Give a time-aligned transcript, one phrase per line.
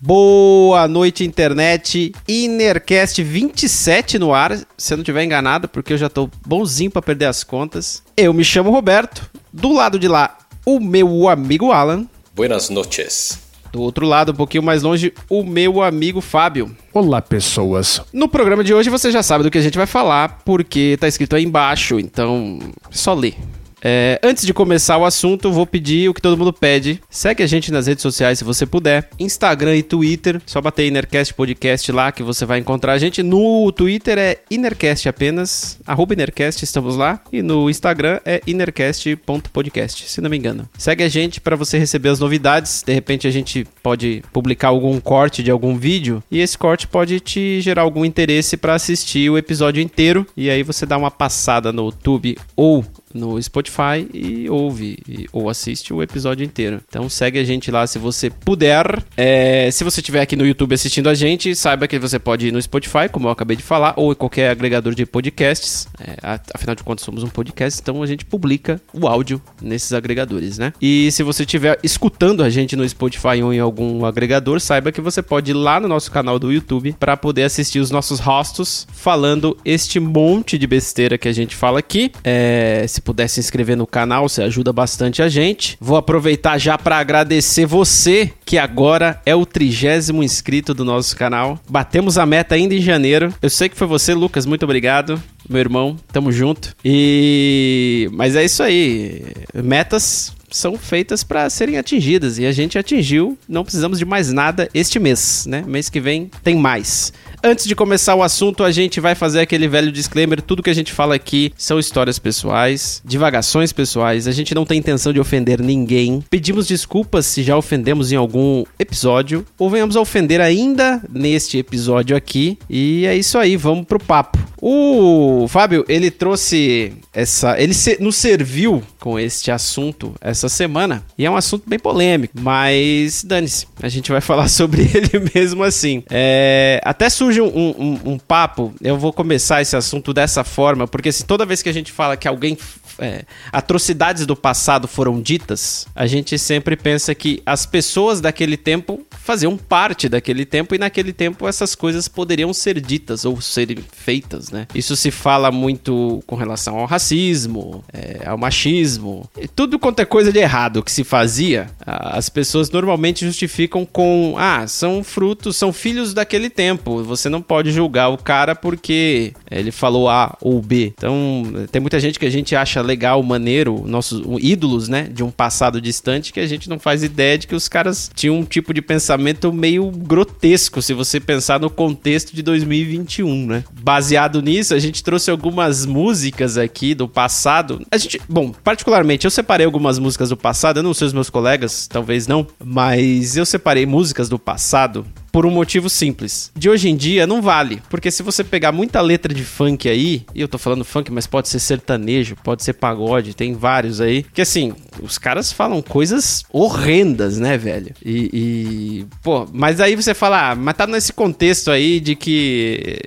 [0.00, 2.12] Boa noite, internet.
[2.26, 7.02] Inercast 27 no ar, se eu não estiver enganado, porque eu já tô bonzinho para
[7.02, 8.02] perder as contas.
[8.16, 9.28] Eu me chamo Roberto.
[9.52, 12.06] Do lado de lá, o meu amigo Alan.
[12.34, 13.38] Buenas noches.
[13.70, 16.74] Do outro lado, um pouquinho mais longe, o meu amigo Fábio.
[16.94, 18.00] Olá, pessoas.
[18.10, 21.06] No programa de hoje você já sabe do que a gente vai falar, porque tá
[21.06, 22.58] escrito aí embaixo, então
[22.90, 23.34] é só ler.
[23.82, 27.00] É, antes de começar o assunto, vou pedir o que todo mundo pede.
[27.08, 29.08] Segue a gente nas redes sociais se você puder.
[29.18, 30.40] Instagram e Twitter.
[30.46, 33.22] Só bater Inercast Podcast lá que você vai encontrar a gente.
[33.22, 35.78] No Twitter é Inercast apenas.
[35.86, 37.20] Arroba Inercast, estamos lá.
[37.32, 40.68] E no Instagram é inercast.podcast, se não me engano.
[40.76, 42.82] Segue a gente para você receber as novidades.
[42.84, 46.22] De repente a gente pode publicar algum corte de algum vídeo.
[46.30, 50.26] E esse corte pode te gerar algum interesse para assistir o episódio inteiro.
[50.36, 52.84] E aí você dá uma passada no YouTube ou
[53.18, 56.80] no Spotify e ouve e, ou assiste o episódio inteiro.
[56.88, 59.02] Então segue a gente lá se você puder.
[59.16, 62.52] É, se você estiver aqui no YouTube assistindo a gente, saiba que você pode ir
[62.52, 65.88] no Spotify, como eu acabei de falar, ou em qualquer agregador de podcasts.
[66.00, 70.58] É, afinal de contas, somos um podcast, então a gente publica o áudio nesses agregadores,
[70.58, 70.72] né?
[70.80, 75.00] E se você estiver escutando a gente no Spotify ou em algum agregador, saiba que
[75.00, 78.86] você pode ir lá no nosso canal do YouTube para poder assistir os nossos rostos
[78.92, 82.12] falando este monte de besteira que a gente fala aqui.
[82.22, 85.78] É, se puder se inscrever no canal, você ajuda bastante a gente.
[85.80, 91.58] Vou aproveitar já para agradecer você, que agora é o trigésimo inscrito do nosso canal.
[91.66, 93.32] Batemos a meta ainda em janeiro.
[93.40, 95.22] Eu sei que foi você, Lucas, muito obrigado.
[95.48, 96.76] Meu irmão, tamo junto.
[96.84, 98.10] E.
[98.12, 99.22] Mas é isso aí.
[99.54, 103.38] Metas são feitas para serem atingidas e a gente atingiu.
[103.48, 105.64] Não precisamos de mais nada este mês, né?
[105.66, 107.10] Mês que vem tem mais.
[107.42, 110.74] Antes de começar o assunto, a gente vai fazer aquele velho disclaimer: tudo que a
[110.74, 114.26] gente fala aqui são histórias pessoais, divagações pessoais.
[114.26, 116.22] A gente não tem intenção de ofender ninguém.
[116.28, 122.16] Pedimos desculpas se já ofendemos em algum episódio ou venhamos a ofender ainda neste episódio
[122.16, 122.58] aqui.
[122.68, 124.38] E é isso aí, vamos pro papo.
[124.60, 127.60] O Fábio, ele trouxe essa.
[127.60, 131.04] Ele se, nos serviu com este assunto essa semana.
[131.16, 133.66] E é um assunto bem polêmico, mas dane-se.
[133.80, 136.02] A gente vai falar sobre ele mesmo assim.
[136.10, 138.74] É, até surge um, um, um, papo.
[138.80, 142.16] Eu vou começar esse assunto dessa forma, porque assim, toda vez que a gente fala
[142.16, 142.56] que alguém.
[142.98, 149.06] É, atrocidades do passado foram ditas, a gente sempre pensa que as pessoas daquele tempo
[149.10, 154.50] faziam parte daquele tempo e naquele tempo essas coisas poderiam ser ditas ou serem feitas,
[154.50, 154.66] né?
[154.74, 160.32] Isso se fala muito com relação ao racismo, é, ao machismo, tudo quanto é coisa
[160.32, 166.14] de errado que se fazia, as pessoas normalmente justificam com ah, são frutos, são filhos
[166.14, 167.02] daquele tempo.
[167.04, 170.92] Você não pode julgar o cara porque ele falou A ou B.
[170.96, 175.30] Então, tem muita gente que a gente acha legal, maneiro, nossos ídolos, né, de um
[175.30, 178.72] passado distante que a gente não faz ideia de que os caras tinham um tipo
[178.72, 183.64] de pensamento meio grotesco se você pensar no contexto de 2021, né?
[183.82, 187.82] Baseado nisso, a gente trouxe algumas músicas aqui do passado.
[187.90, 191.30] A gente, bom, particularmente eu separei algumas músicas do passado, eu não sei os meus
[191.30, 195.04] colegas, talvez não, mas eu separei músicas do passado
[195.38, 196.50] por um motivo simples.
[196.56, 200.26] De hoje em dia não vale, porque se você pegar muita letra de funk aí,
[200.34, 204.24] e eu tô falando funk, mas pode ser sertanejo, pode ser pagode, tem vários aí,
[204.34, 207.94] que assim, os caras falam coisas horrendas, né, velho?
[208.04, 212.98] E, e pô, mas aí você fala, ah, mas tá nesse contexto aí de que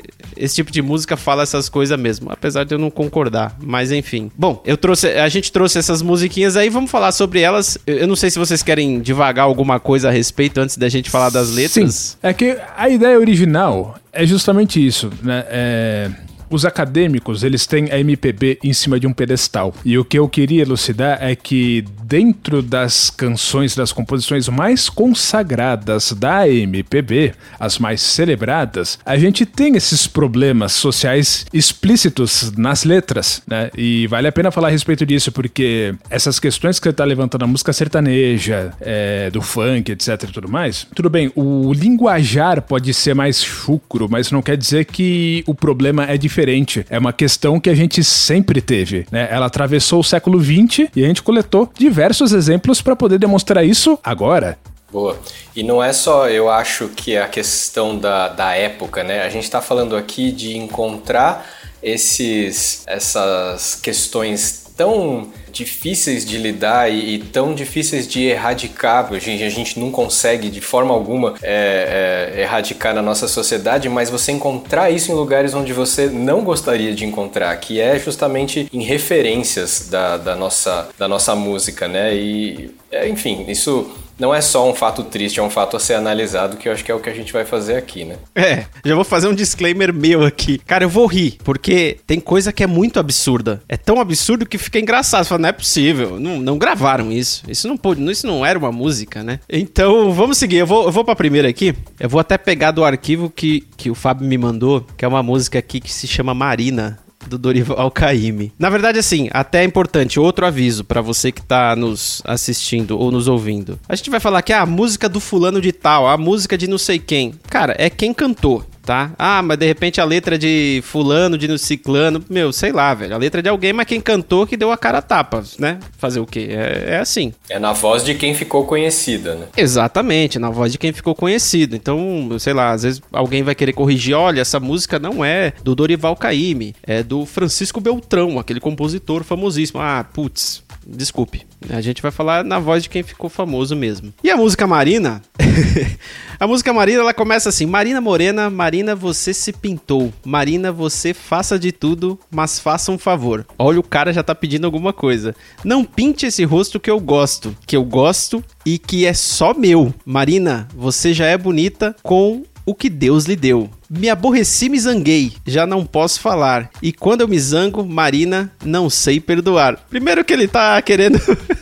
[0.41, 4.31] esse tipo de música fala essas coisas mesmo, apesar de eu não concordar, mas enfim.
[4.37, 7.77] Bom, eu trouxe, a gente trouxe essas musiquinhas aí, vamos falar sobre elas.
[7.85, 11.29] Eu não sei se vocês querem devagar alguma coisa a respeito antes da gente falar
[11.29, 11.95] das letras.
[11.95, 12.17] Sim.
[12.23, 15.45] É que a ideia original é justamente isso, né?
[15.47, 16.11] É
[16.51, 19.73] os acadêmicos, eles têm a MPB em cima de um pedestal.
[19.85, 26.11] E o que eu queria elucidar é que dentro das canções, das composições mais consagradas
[26.11, 33.71] da MPB, as mais celebradas, a gente tem esses problemas sociais explícitos nas letras, né?
[33.77, 37.45] E vale a pena falar a respeito disso, porque essas questões que você tá levantando
[37.45, 42.93] a música sertaneja, é, do funk, etc e tudo mais, tudo bem, o linguajar pode
[42.93, 46.85] ser mais chucro, mas não quer dizer que o problema é diferente diferente.
[46.89, 49.27] É uma questão que a gente sempre teve, né?
[49.31, 53.97] Ela atravessou o século XX e a gente coletou diversos exemplos para poder demonstrar isso
[54.03, 54.57] agora.
[54.91, 55.17] Boa.
[55.55, 59.21] E não é só, eu acho que é a questão da, da época, né?
[59.21, 61.47] A gente está falando aqui de encontrar
[61.81, 69.11] esses, essas questões tão difíceis de lidar e, e tão difíceis de erradicar.
[69.11, 73.89] A gente, a gente não consegue de forma alguma é, é, erradicar na nossa sociedade,
[73.89, 78.67] mas você encontrar isso em lugares onde você não gostaria de encontrar, que é justamente
[78.71, 82.15] em referências da, da, nossa, da nossa música, né?
[82.15, 85.95] E, é, enfim, isso não é só um fato triste, é um fato a ser
[85.95, 88.17] analisado, que eu acho que é o que a gente vai fazer aqui, né?
[88.35, 90.57] É, já vou fazer um disclaimer meu aqui.
[90.59, 93.61] Cara, eu vou rir, porque tem coisa que é muito absurda.
[93.67, 95.23] É tão absurdo que fica engraçado.
[95.23, 97.43] Você fala, não é possível, não, não gravaram isso.
[97.47, 99.39] Isso não, pode, isso não era uma música, né?
[99.49, 100.57] Então, vamos seguir.
[100.57, 101.75] Eu vou, eu vou pra primeira aqui.
[101.99, 105.23] Eu vou até pegar do arquivo que, que o Fábio me mandou, que é uma
[105.23, 108.51] música aqui que se chama Marina do Dorival Caymmi.
[108.57, 113.11] Na verdade, assim, até é importante, outro aviso para você que tá nos assistindo ou
[113.11, 113.79] nos ouvindo.
[113.87, 116.67] A gente vai falar que é a música do fulano de tal, a música de
[116.67, 117.33] não sei quem.
[117.49, 119.11] Cara, é quem cantou tá?
[119.17, 123.13] Ah, mas de repente a letra de fulano, de no ciclano, meu, sei lá, velho.
[123.13, 125.79] A letra de alguém, mas quem cantou que deu a cara a tapa, né?
[125.97, 126.47] Fazer o quê?
[126.49, 127.33] É, é, assim.
[127.49, 129.47] É na voz de quem ficou conhecida, né?
[129.55, 131.75] Exatamente, na voz de quem ficou conhecido.
[131.75, 135.75] Então, sei lá, às vezes alguém vai querer corrigir, olha, essa música não é do
[135.75, 139.79] Dorival Caymmi, é do Francisco Beltrão, aquele compositor famosíssimo.
[139.81, 141.45] Ah, putz, desculpe.
[141.69, 144.13] A gente vai falar na voz de quem ficou famoso mesmo.
[144.23, 145.21] E a música Marina?
[146.39, 150.11] a música Marina, ela começa assim: Marina Morena, Marina, você se pintou.
[150.25, 153.45] Marina, você faça de tudo, mas faça um favor.
[153.57, 155.35] Olha, o cara já tá pedindo alguma coisa.
[155.63, 159.93] Não pinte esse rosto que eu gosto, que eu gosto e que é só meu.
[160.05, 163.69] Marina, você já é bonita com o que Deus lhe deu.
[163.93, 166.69] Me aborreci, me zanguei, já não posso falar.
[166.81, 169.85] E quando eu me zango, Marina, não sei perdoar.
[169.89, 171.19] Primeiro que ele tá querendo.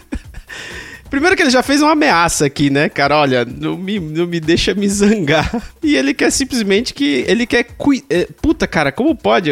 [1.09, 3.17] Primeiro que ele já fez uma ameaça aqui, né, cara?
[3.17, 5.49] Olha, não me, não me deixa me zangar.
[5.81, 7.23] E ele quer simplesmente que.
[7.25, 7.65] Ele quer.
[8.09, 9.49] É, puta, cara, como pode?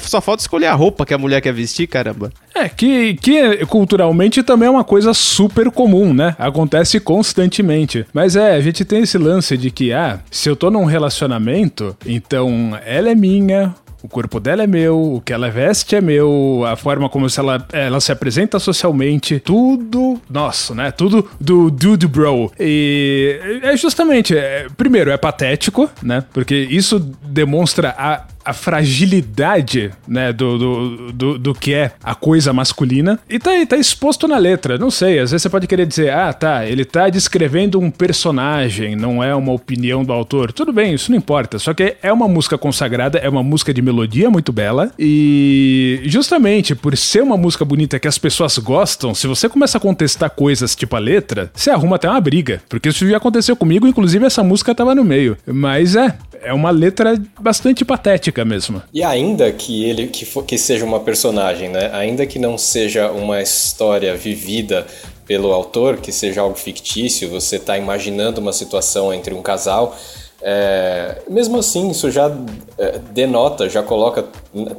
[0.00, 2.32] Só falta escolher a roupa que a mulher quer vestir, caramba.
[2.54, 6.34] É, que, que culturalmente também é uma coisa super comum, né?
[6.38, 8.04] Acontece constantemente.
[8.12, 11.96] Mas é, a gente tem esse lance de que, ah, se eu tô num relacionamento,
[12.04, 16.64] então ela é minha, o corpo dela é meu, o que ela veste é meu,
[16.66, 20.90] a forma como ela, ela se apresenta socialmente, tudo nosso, né?
[20.90, 22.52] Tudo do Dude Bro.
[22.58, 26.24] E é justamente, é, primeiro, é patético, né?
[26.32, 32.52] Porque isso demonstra a a fragilidade, né, do, do, do, do, que é a coisa
[32.52, 33.18] masculina.
[33.28, 34.78] E tá, tá exposto na letra.
[34.78, 38.96] Não sei, às vezes você pode querer dizer, ah, tá, ele tá descrevendo um personagem,
[38.96, 40.52] não é uma opinião do autor.
[40.52, 41.58] Tudo bem, isso não importa.
[41.58, 44.92] Só que é uma música consagrada, é uma música de melodia muito bela.
[44.98, 49.80] E justamente por ser uma música bonita que as pessoas gostam, se você começa a
[49.80, 52.62] contestar coisas tipo a letra, você arruma até uma briga.
[52.68, 55.36] Porque isso já aconteceu comigo, inclusive essa música tava no meio.
[55.46, 58.82] Mas é, é uma letra bastante patética mesmo.
[58.92, 61.90] E ainda que ele que, for, que seja uma personagem, né?
[61.92, 64.86] Ainda que não seja uma história vivida
[65.26, 69.96] pelo autor, que seja algo fictício, você está imaginando uma situação entre um casal.
[70.42, 72.34] É, mesmo assim, isso já
[72.78, 74.24] é, denota, já coloca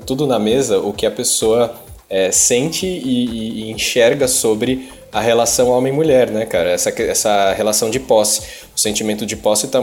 [0.05, 1.73] tudo na mesa o que a pessoa
[2.11, 6.71] é, sente e, e enxerga sobre a relação homem-mulher, né, cara?
[6.71, 8.41] Essa, essa relação de posse.
[8.75, 9.79] O sentimento de posse tá,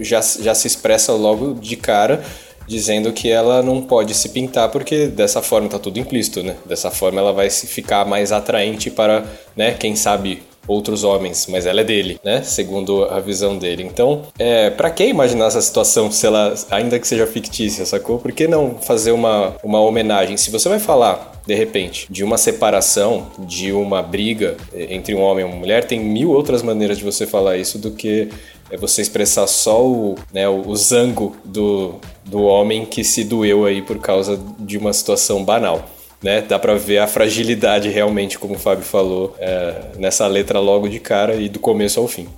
[0.00, 2.22] já, já se expressa logo de cara,
[2.66, 6.54] dizendo que ela não pode se pintar porque dessa forma tá tudo implícito, né?
[6.66, 9.24] Dessa forma ela vai ficar mais atraente para,
[9.56, 12.42] né, quem sabe outros homens, mas ela é dele, né?
[12.42, 13.82] Segundo a visão dele.
[13.82, 18.18] Então, é, para que imaginar essa situação se ela, ainda que seja fictícia, sacou?
[18.18, 20.36] Por que não fazer uma, uma homenagem?
[20.36, 25.20] Se você vai falar de repente, de uma separação, de uma briga eh, entre um
[25.20, 28.28] homem e uma mulher, tem mil outras maneiras de você falar isso do que
[28.70, 33.82] é você expressar só o, né, o zango do, do homem que se doeu aí
[33.82, 35.88] por causa de uma situação banal.
[36.22, 36.42] Né?
[36.42, 41.00] Dá para ver a fragilidade realmente, como o Fábio falou, é, nessa letra logo de
[41.00, 42.28] cara e do começo ao fim.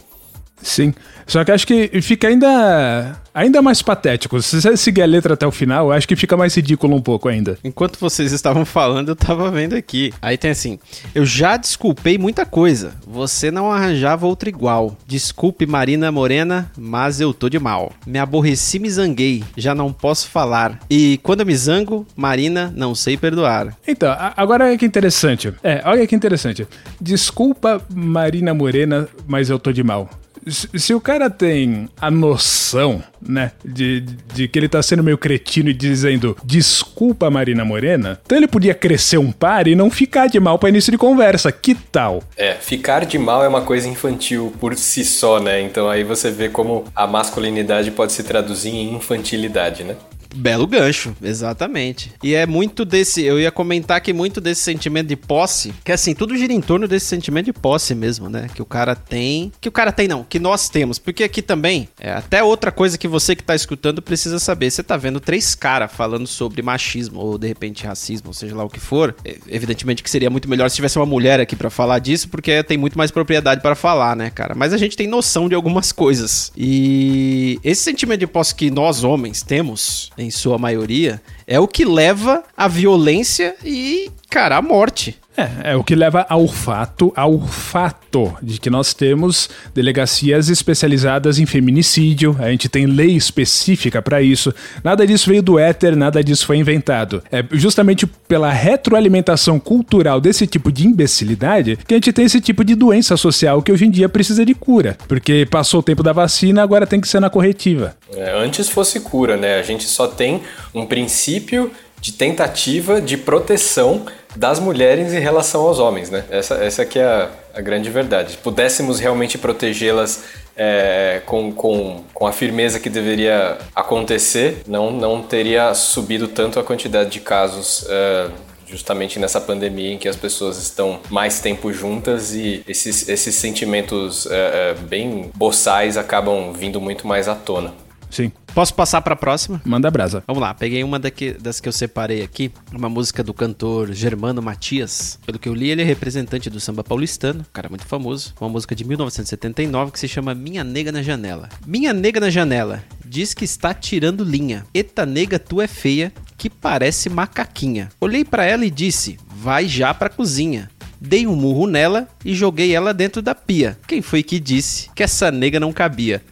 [0.62, 0.94] Sim.
[1.26, 4.40] Só que acho que fica ainda ainda mais patético.
[4.42, 7.28] Se você seguir a letra até o final, acho que fica mais ridículo um pouco
[7.28, 7.58] ainda.
[7.64, 10.12] Enquanto vocês estavam falando, eu tava vendo aqui.
[10.20, 10.78] Aí tem assim:
[11.14, 12.92] Eu já desculpei muita coisa.
[13.06, 14.96] Você não arranjava outra igual.
[15.06, 17.92] Desculpe, Marina Morena, mas eu tô de mal.
[18.06, 19.42] Me aborreci, me zanguei.
[19.56, 20.78] Já não posso falar.
[20.90, 23.76] E quando eu me zango, Marina, não sei perdoar.
[23.86, 25.52] Então, agora olha que interessante.
[25.62, 26.66] É, olha que interessante.
[27.00, 30.08] Desculpa, Marina Morena, mas eu tô de mal
[30.46, 35.70] se o cara tem a noção, né, de, de que ele tá sendo meio cretino
[35.70, 40.40] e dizendo desculpa, Marina Morena, então ele podia crescer um par e não ficar de
[40.40, 41.52] mal para início de conversa.
[41.52, 42.22] Que tal?
[42.36, 45.60] É, ficar de mal é uma coisa infantil por si só, né?
[45.60, 49.96] Então aí você vê como a masculinidade pode se traduzir em infantilidade, né?
[50.34, 52.12] Belo gancho, exatamente.
[52.22, 53.22] E é muito desse.
[53.22, 56.88] Eu ia comentar que muito desse sentimento de posse, que assim, tudo gira em torno
[56.88, 58.48] desse sentimento de posse mesmo, né?
[58.54, 59.52] Que o cara tem.
[59.60, 60.98] Que o cara tem, não, que nós temos.
[60.98, 64.70] Porque aqui também, é até outra coisa que você que tá escutando precisa saber.
[64.70, 68.64] Você tá vendo três caras falando sobre machismo, ou de repente racismo, ou seja lá
[68.64, 69.14] o que for.
[69.24, 72.62] É, evidentemente que seria muito melhor se tivesse uma mulher aqui para falar disso, porque
[72.62, 74.54] tem muito mais propriedade para falar, né, cara?
[74.54, 76.52] Mas a gente tem noção de algumas coisas.
[76.56, 81.84] E esse sentimento de posse que nós homens temos, em sua maioria, é o que
[81.84, 85.18] leva à violência e, cara, à morte.
[85.36, 91.38] É, é o que leva ao fato, ao fato de que nós temos delegacias especializadas
[91.38, 94.54] em feminicídio, a gente tem lei específica para isso.
[94.84, 97.22] Nada disso veio do éter, nada disso foi inventado.
[97.32, 102.64] É justamente pela retroalimentação cultural desse tipo de imbecilidade que a gente tem esse tipo
[102.64, 104.96] de doença social que hoje em dia precisa de cura.
[105.08, 107.96] Porque passou o tempo da vacina, agora tem que ser na corretiva.
[108.14, 109.58] É, antes fosse cura, né?
[109.58, 110.42] A gente só tem
[110.74, 111.70] um princípio
[112.00, 114.04] de tentativa de proteção
[114.36, 116.24] das mulheres em relação aos homens, né?
[116.30, 118.32] Essa, essa aqui é a, a grande verdade.
[118.32, 120.24] Se pudéssemos realmente protegê-las
[120.56, 126.64] é, com, com, com a firmeza que deveria acontecer, não, não teria subido tanto a
[126.64, 128.28] quantidade de casos é,
[128.66, 134.26] justamente nessa pandemia em que as pessoas estão mais tempo juntas e esses, esses sentimentos
[134.26, 137.74] é, é bem boçais acabam vindo muito mais à tona.
[138.12, 138.30] Sim.
[138.54, 139.60] Posso passar para a próxima?
[139.64, 140.22] Manda brasa.
[140.26, 144.42] Vamos lá, peguei uma daqui, das que eu separei aqui, uma música do cantor Germano
[144.42, 145.18] Matias.
[145.24, 148.34] Pelo que eu li, ele é representante do samba paulistano, cara muito famoso.
[148.38, 151.48] Uma música de 1979 que se chama Minha Nega na Janela.
[151.66, 154.64] Minha Nega na Janela diz que está tirando linha.
[154.74, 157.88] Eta nega, tu é feia, que parece macaquinha.
[158.00, 160.70] Olhei para ela e disse: vai já pra cozinha.
[161.04, 163.76] Dei um murro nela e joguei ela dentro da pia.
[163.88, 166.22] Quem foi que disse que essa nega não cabia?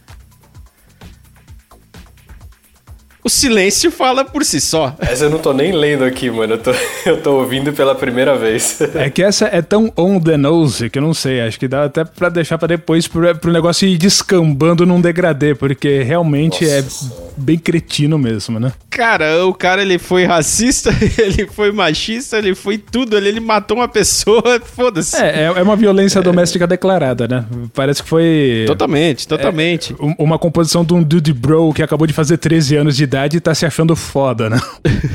[3.23, 4.95] O silêncio fala por si só.
[4.99, 6.53] Essa eu não tô nem lendo aqui, mano.
[6.53, 6.71] Eu tô,
[7.05, 8.79] eu tô ouvindo pela primeira vez.
[8.95, 11.41] É que essa é tão on the nose que eu não sei.
[11.41, 15.53] Acho que dá até pra deixar pra depois pro, pro negócio ir descambando num degradê,
[15.53, 17.05] porque realmente é Nossa.
[17.05, 18.71] é bem cretino mesmo, né?
[18.89, 23.15] Cara, o cara ele foi racista, ele foi machista, ele foi tudo.
[23.15, 25.15] Ele, ele matou uma pessoa, foda-se.
[25.17, 26.21] É, é, é, uma violência é...
[26.21, 27.45] doméstica declarada, né?
[27.73, 28.63] Parece que foi.
[28.65, 29.93] Totalmente, totalmente.
[29.93, 33.37] É, uma composição de um dude bro que acabou de fazer 13 anos de idade
[33.37, 34.59] e tá se achando foda, né?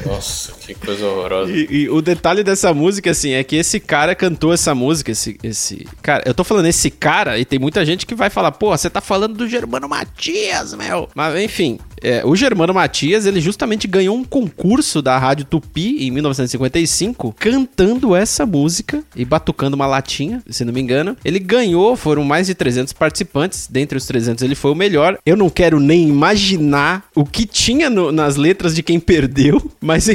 [0.04, 1.50] Nossa, que coisa horrorosa.
[1.50, 5.38] E, e, o detalhe dessa música, assim, é que esse cara cantou essa música, esse,
[5.42, 5.88] esse.
[6.02, 8.90] Cara, eu tô falando esse cara, e tem muita gente que vai falar, pô, você
[8.90, 11.08] tá falando do Germano Matias, meu.
[11.14, 16.10] Mas, enfim, é, o Germano Matias, ele justamente ganhou um concurso da Rádio Tupi em
[16.10, 21.16] 1955, cantando essa música e batucando uma latinha, se não me engano.
[21.24, 25.18] Ele ganhou, foram mais de 300 participantes, dentre os 300 ele foi o melhor.
[25.24, 30.08] Eu não quero nem imaginar o que tinha no, nas letras de quem perdeu, mas
[30.08, 30.14] é,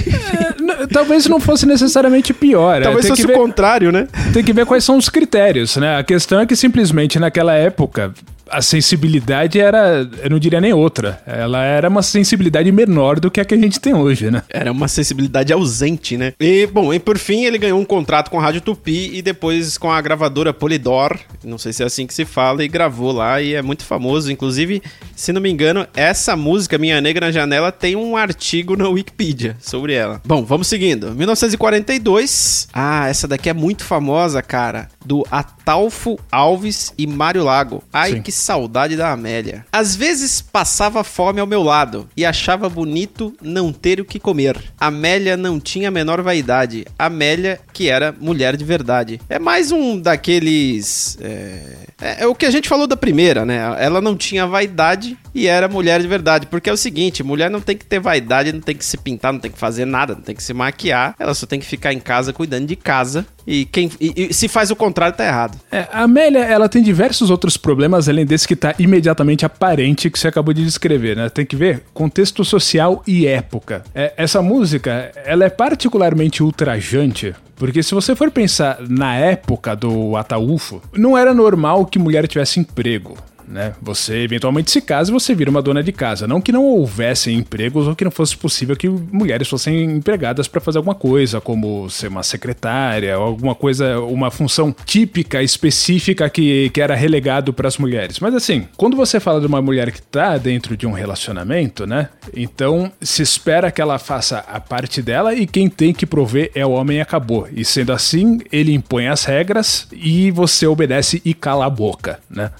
[0.92, 2.82] talvez não fosse necessariamente pior.
[2.82, 4.08] É, talvez fosse ver, o contrário, né?
[4.34, 5.98] Tem que ver quais são os critérios, né?
[5.98, 8.14] A questão é que simplesmente naquela época
[8.52, 11.22] a sensibilidade era, eu não diria nem outra.
[11.26, 14.44] Ela era uma sensibilidade menor do que a que a gente tem hoje, né?
[14.50, 16.34] Era uma sensibilidade ausente, né?
[16.40, 19.78] E, bom, e por fim ele ganhou um contrato com a Rádio Tupi e depois
[19.78, 23.42] com a gravadora Polydor, não sei se é assim que se fala, e gravou lá
[23.42, 24.32] e é muito famoso.
[24.32, 24.82] Inclusive,
[25.16, 29.56] se não me engano, essa música, Minha Negra na Janela, tem um artigo na Wikipedia
[29.62, 30.22] sobre ela.
[30.26, 31.12] Bom, vamos seguindo.
[31.16, 32.68] 1942.
[32.74, 34.90] Ah, essa daqui é muito famosa, cara.
[35.06, 37.84] Do Atalfo Alves e Mário Lago.
[37.92, 38.22] Ai, Sim.
[38.22, 39.66] que saudade da Amélia.
[39.72, 44.58] Às vezes passava fome ao meu lado e achava bonito não ter o que comer.
[44.80, 46.86] Amélia não tinha a menor vaidade.
[46.98, 49.22] Amélia, que era mulher de verdade.
[49.30, 51.18] É mais um daqueles.
[51.22, 51.62] É...
[52.02, 53.60] é, é o que a gente falou da primeira, né?
[53.80, 56.48] Ela não tinha vaidade e era mulher de verdade.
[56.48, 59.34] Porque é o seguinte: mulher não tem que ter vaidade, não tem que se pintar,
[59.34, 61.16] não tem que fazer nada, não tem que se maquiar.
[61.20, 63.26] Ela só tem que ficar em casa cuidando de casa.
[63.46, 65.58] E quem e, e se faz o contrário, tá errado.
[65.72, 70.20] É, a Amélia, ela tem diversos outros problemas além desse que tá imediatamente aparente que
[70.20, 71.30] você acabou de descrever, né?
[71.30, 73.84] Tem que ver contexto social e época.
[73.96, 80.18] É, essa música, ela é particularmente ultrajante porque se você for pensar na época do
[80.18, 83.16] Ataúfo, não era normal que mulher tivesse emprego
[83.52, 83.74] né?
[83.82, 86.28] Você eventualmente se casa e você vira uma dona de casa.
[86.28, 90.62] Não que não houvessem empregos ou que não fosse possível que mulheres fossem empregadas para
[90.62, 96.82] fazer alguma coisa, como ser uma secretária alguma coisa, uma função típica, específica que, que
[96.82, 98.20] era relegado para as mulheres.
[98.20, 102.10] Mas assim, quando você fala de uma mulher que está dentro de um relacionamento, né?
[102.36, 106.66] Então se espera que ela faça a parte dela e quem tem que prover é
[106.66, 107.48] o homem e acabou.
[107.54, 112.52] E sendo assim, ele impõe as regras e você obedece e cala a boca, né?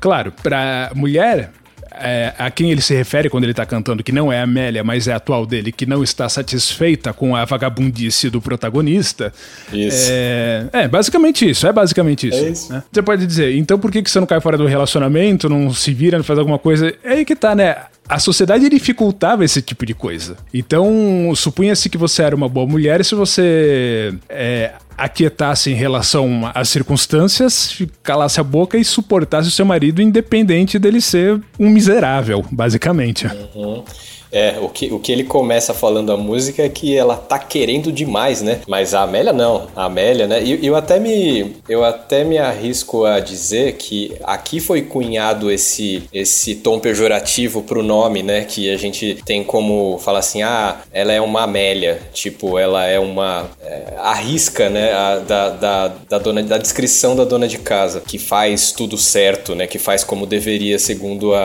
[0.00, 1.50] Claro, para mulher,
[1.92, 4.84] é, a quem ele se refere quando ele tá cantando, que não é a Amélia,
[4.84, 9.32] mas é a atual dele, que não está satisfeita com a vagabundice do protagonista.
[9.72, 10.08] Isso.
[10.10, 12.38] É, é basicamente isso, é basicamente isso.
[12.38, 12.72] É isso.
[12.72, 12.82] né?
[12.90, 15.92] Você pode dizer, então por que, que você não cai fora do relacionamento, não se
[15.92, 16.94] vira, não faz alguma coisa?
[17.02, 17.76] É aí que tá, né?
[18.08, 20.36] A sociedade dificultava esse tipo de coisa.
[20.52, 26.68] Então, supunha-se que você era uma boa mulher se você é, aquietasse em relação às
[26.68, 33.26] circunstâncias, calasse a boca e suportasse o seu marido, independente dele ser um miserável, basicamente.
[33.54, 33.84] Uhum.
[34.32, 37.92] É, o que, o que ele começa falando a música é que ela tá querendo
[37.92, 38.60] demais, né?
[38.66, 39.68] Mas a Amélia não.
[39.74, 40.42] A Amélia, né?
[40.42, 46.02] E eu até me eu até me arrisco a dizer que aqui foi cunhado esse
[46.12, 48.44] esse tom pejorativo pro nome, né?
[48.44, 52.98] Que a gente tem como falar assim, ah, ela é uma Amélia, tipo, ela é
[52.98, 54.92] uma é, arrisca, né?
[54.92, 59.54] A, da, da, da dona da descrição da dona de casa que faz tudo certo,
[59.54, 59.66] né?
[59.66, 61.40] Que faz como deveria segundo a,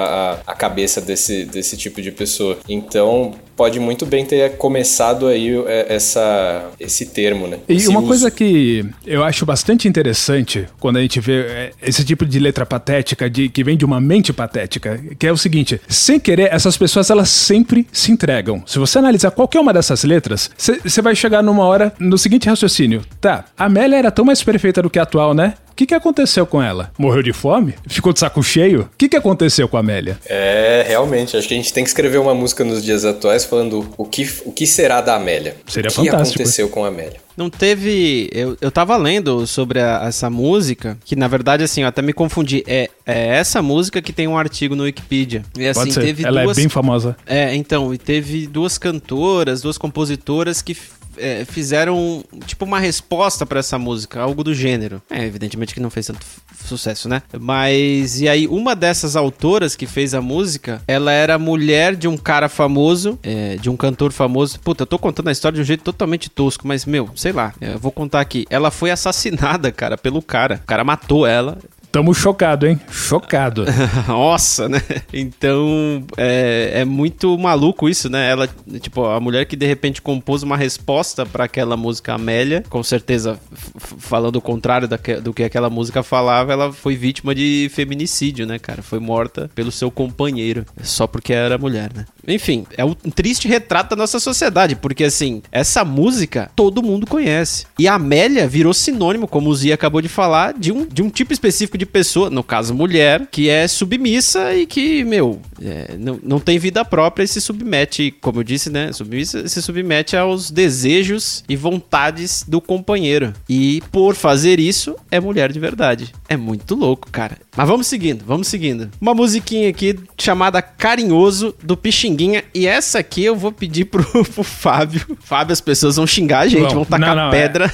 [0.46, 2.58] a, a cabeça desse desse tipo de pessoa.
[2.76, 7.60] Então, pode muito bem ter começado aí é, essa, esse termo, né?
[7.68, 8.08] E Esse uma uso.
[8.08, 12.66] coisa que eu acho bastante interessante quando a gente vê é, esse tipo de letra
[12.66, 16.78] patética, de, que vem de uma mente patética, que é o seguinte: sem querer, essas
[16.78, 18.64] pessoas elas sempre se entregam.
[18.66, 23.02] Se você analisar qualquer uma dessas letras, você vai chegar numa hora no seguinte raciocínio:
[23.22, 25.54] tá, a Amélia era tão mais perfeita do que a atual, né?
[25.76, 26.90] O que, que aconteceu com ela?
[26.98, 27.74] Morreu de fome?
[27.86, 28.84] Ficou de saco cheio?
[28.84, 30.18] O que, que aconteceu com a Amélia?
[30.26, 31.36] É, realmente.
[31.36, 34.26] Acho que a gente tem que escrever uma música nos dias atuais falando o que,
[34.46, 35.58] o que será da Amélia.
[35.68, 36.42] Seria o que fantástico.
[36.42, 37.18] aconteceu com a Amélia.
[37.36, 38.30] Não teve.
[38.32, 42.14] Eu, eu tava lendo sobre a- essa música, que na verdade, assim, eu até me
[42.14, 42.64] confundi.
[42.66, 45.44] É, é essa música que tem um artigo no Wikipedia.
[45.60, 46.00] E assim, Pode ser.
[46.06, 46.58] teve Ela duas.
[46.58, 47.18] é bem famosa.
[47.26, 50.78] É, então, e teve duas cantoras, duas compositoras que
[51.18, 55.02] é, fizeram tipo uma resposta pra essa música, algo do gênero.
[55.10, 56.26] É, evidentemente que não fez tanto
[56.64, 57.22] sucesso, né?
[57.40, 62.18] Mas e aí uma dessas autoras que fez a música, ela era mulher de um
[62.18, 64.60] cara famoso, é, de um cantor famoso.
[64.60, 67.54] Puta, eu tô contando a história de um jeito totalmente tosco, mas meu, sei lá,
[67.62, 68.46] eu vou contar aqui.
[68.50, 70.60] Ela foi assassinada, cara, pelo cara.
[70.64, 71.58] O cara matou ela.
[71.96, 72.78] Tamo chocado, hein?
[72.92, 73.64] Chocado.
[74.06, 74.82] Nossa, né?
[75.14, 78.30] Então é, é muito maluco isso, né?
[78.30, 78.50] Ela,
[78.82, 83.40] tipo, a mulher que de repente compôs uma resposta pra aquela música Amélia, com certeza
[83.78, 88.60] falando o contrário da do que aquela música falava, ela foi vítima de feminicídio, né,
[88.60, 88.82] cara?
[88.82, 92.06] Foi morta pelo seu companheiro, só porque era mulher, né?
[92.28, 97.66] Enfim, é um triste retrato da nossa sociedade, porque assim, essa música todo mundo conhece.
[97.78, 101.10] E a Amélia virou sinônimo, como o Zia acabou de falar, de um, de um
[101.10, 106.20] tipo específico de pessoa, no caso mulher, que é submissa e que, meu, é, não,
[106.24, 108.92] não tem vida própria e se submete, como eu disse, né?
[108.92, 113.34] Submissa se submete aos desejos e vontades do companheiro.
[113.48, 116.14] E por fazer isso, é mulher de verdade.
[116.28, 117.38] É muito louco, cara.
[117.56, 118.90] Mas vamos seguindo, vamos seguindo.
[119.00, 122.15] Uma musiquinha aqui chamada Carinhoso do Pixinguinha.
[122.54, 125.18] E essa aqui eu vou pedir pro, pro Fábio.
[125.20, 126.76] Fábio, as pessoas vão xingar a gente, Vão.
[126.76, 127.74] vão tacar Não, não, pedra.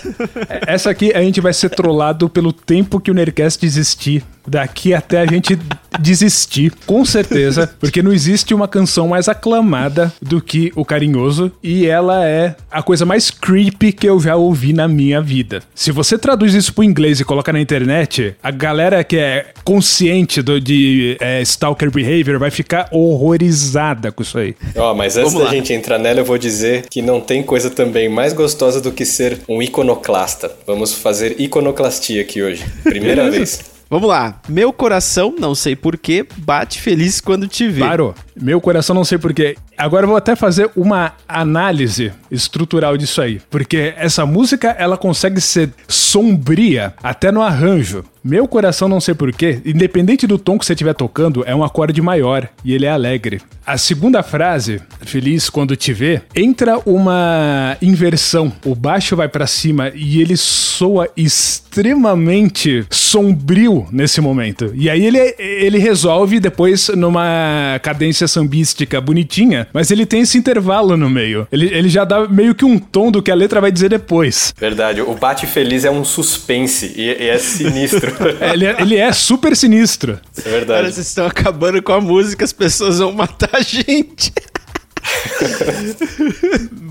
[0.65, 4.23] Essa aqui a gente vai ser trollado pelo tempo que o Nerdcast existir.
[4.47, 5.57] Daqui até a gente
[5.99, 11.85] desistir, com certeza, porque não existe uma canção mais aclamada do que o Carinhoso e
[11.85, 15.61] ela é a coisa mais creepy que eu já ouvi na minha vida.
[15.75, 20.41] Se você traduz isso pro inglês e coloca na internet, a galera que é consciente
[20.41, 24.55] do, de é, stalker behavior vai ficar horrorizada com isso aí.
[24.75, 25.55] Ó, mas antes Vamos da lá.
[25.55, 29.05] gente entrar nela, eu vou dizer que não tem coisa também mais gostosa do que
[29.05, 30.51] ser um iconoclasta.
[30.65, 32.63] Vamos fazer iconoclastia aqui hoje.
[32.83, 33.70] Primeira vez.
[33.91, 34.39] Vamos lá.
[34.47, 37.81] Meu coração, não sei porquê, bate feliz quando te vê.
[37.81, 38.15] Parou.
[38.41, 39.57] Meu coração não sei porquê.
[39.81, 43.41] Agora eu vou até fazer uma análise estrutural disso aí.
[43.49, 48.05] Porque essa música, ela consegue ser sombria até no arranjo.
[48.23, 51.99] Meu coração não sei porquê, independente do tom que você estiver tocando, é um acorde
[52.03, 53.41] maior e ele é alegre.
[53.65, 58.53] A segunda frase, feliz quando te vê, entra uma inversão.
[58.63, 64.71] O baixo vai pra cima e ele soa extremamente sombrio nesse momento.
[64.75, 70.95] E aí ele, ele resolve depois numa cadência sambística bonitinha, mas ele tem esse intervalo
[70.97, 71.47] no meio.
[71.51, 74.53] Ele, ele já dá meio que um tom do que a letra vai dizer depois.
[74.57, 78.11] Verdade, o Bate Feliz é um suspense e, e é sinistro.
[78.41, 80.19] É, Ele, é- ele é super sinistro.
[80.37, 80.93] é Cara, verdade.
[80.93, 84.31] vocês estão acabando com a música, as pessoas vão matar a gente.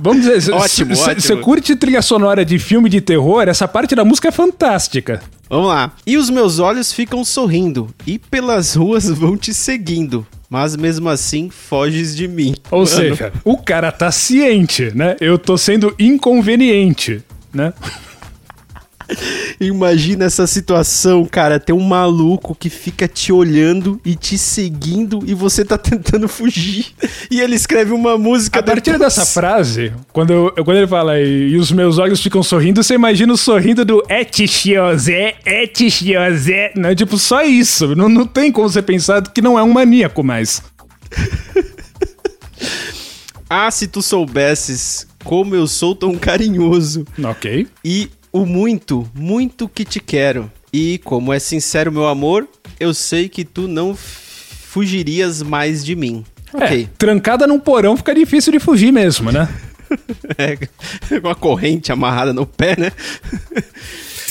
[0.03, 1.21] Vamos dizer, se- Ótimo, se- ótimo.
[1.21, 5.21] Você curte trilha sonora de filme de terror, essa parte da música é fantástica.
[5.49, 5.93] Vamos lá.
[6.07, 10.27] E os meus olhos ficam sorrindo, e pelas ruas vão te seguindo.
[10.51, 12.57] Mas mesmo assim, foges de mim.
[12.73, 15.17] Ou Mano, seja, o cara tá ciente, né?
[15.21, 17.23] Eu tô sendo inconveniente,
[17.55, 17.73] né?
[19.61, 21.59] Imagina essa situação, cara.
[21.59, 26.87] Tem um maluco que fica te olhando e te seguindo e você tá tentando fugir.
[27.31, 28.61] E ele escreve uma música.
[28.61, 29.15] A partir depois.
[29.15, 33.33] dessa frase, quando, eu, quando ele fala e os meus olhos ficam sorrindo, você imagina
[33.33, 36.73] o sorrindo do etichiosé, etichiosé.
[36.77, 37.95] Não é tipo só isso.
[37.95, 40.63] Não, não tem como você pensar que não é um maníaco mais.
[43.49, 47.05] ah, se tu soubesses como eu sou tão carinhoso.
[47.23, 47.67] Ok.
[47.85, 50.51] E o muito, muito que te quero.
[50.73, 56.25] E como é sincero meu amor, eu sei que tu não fugirias mais de mim.
[56.55, 56.89] É, ok.
[56.97, 59.49] Trancada num porão fica difícil de fugir mesmo, né?
[60.39, 60.57] é,
[61.21, 62.93] com a corrente amarrada no pé, né?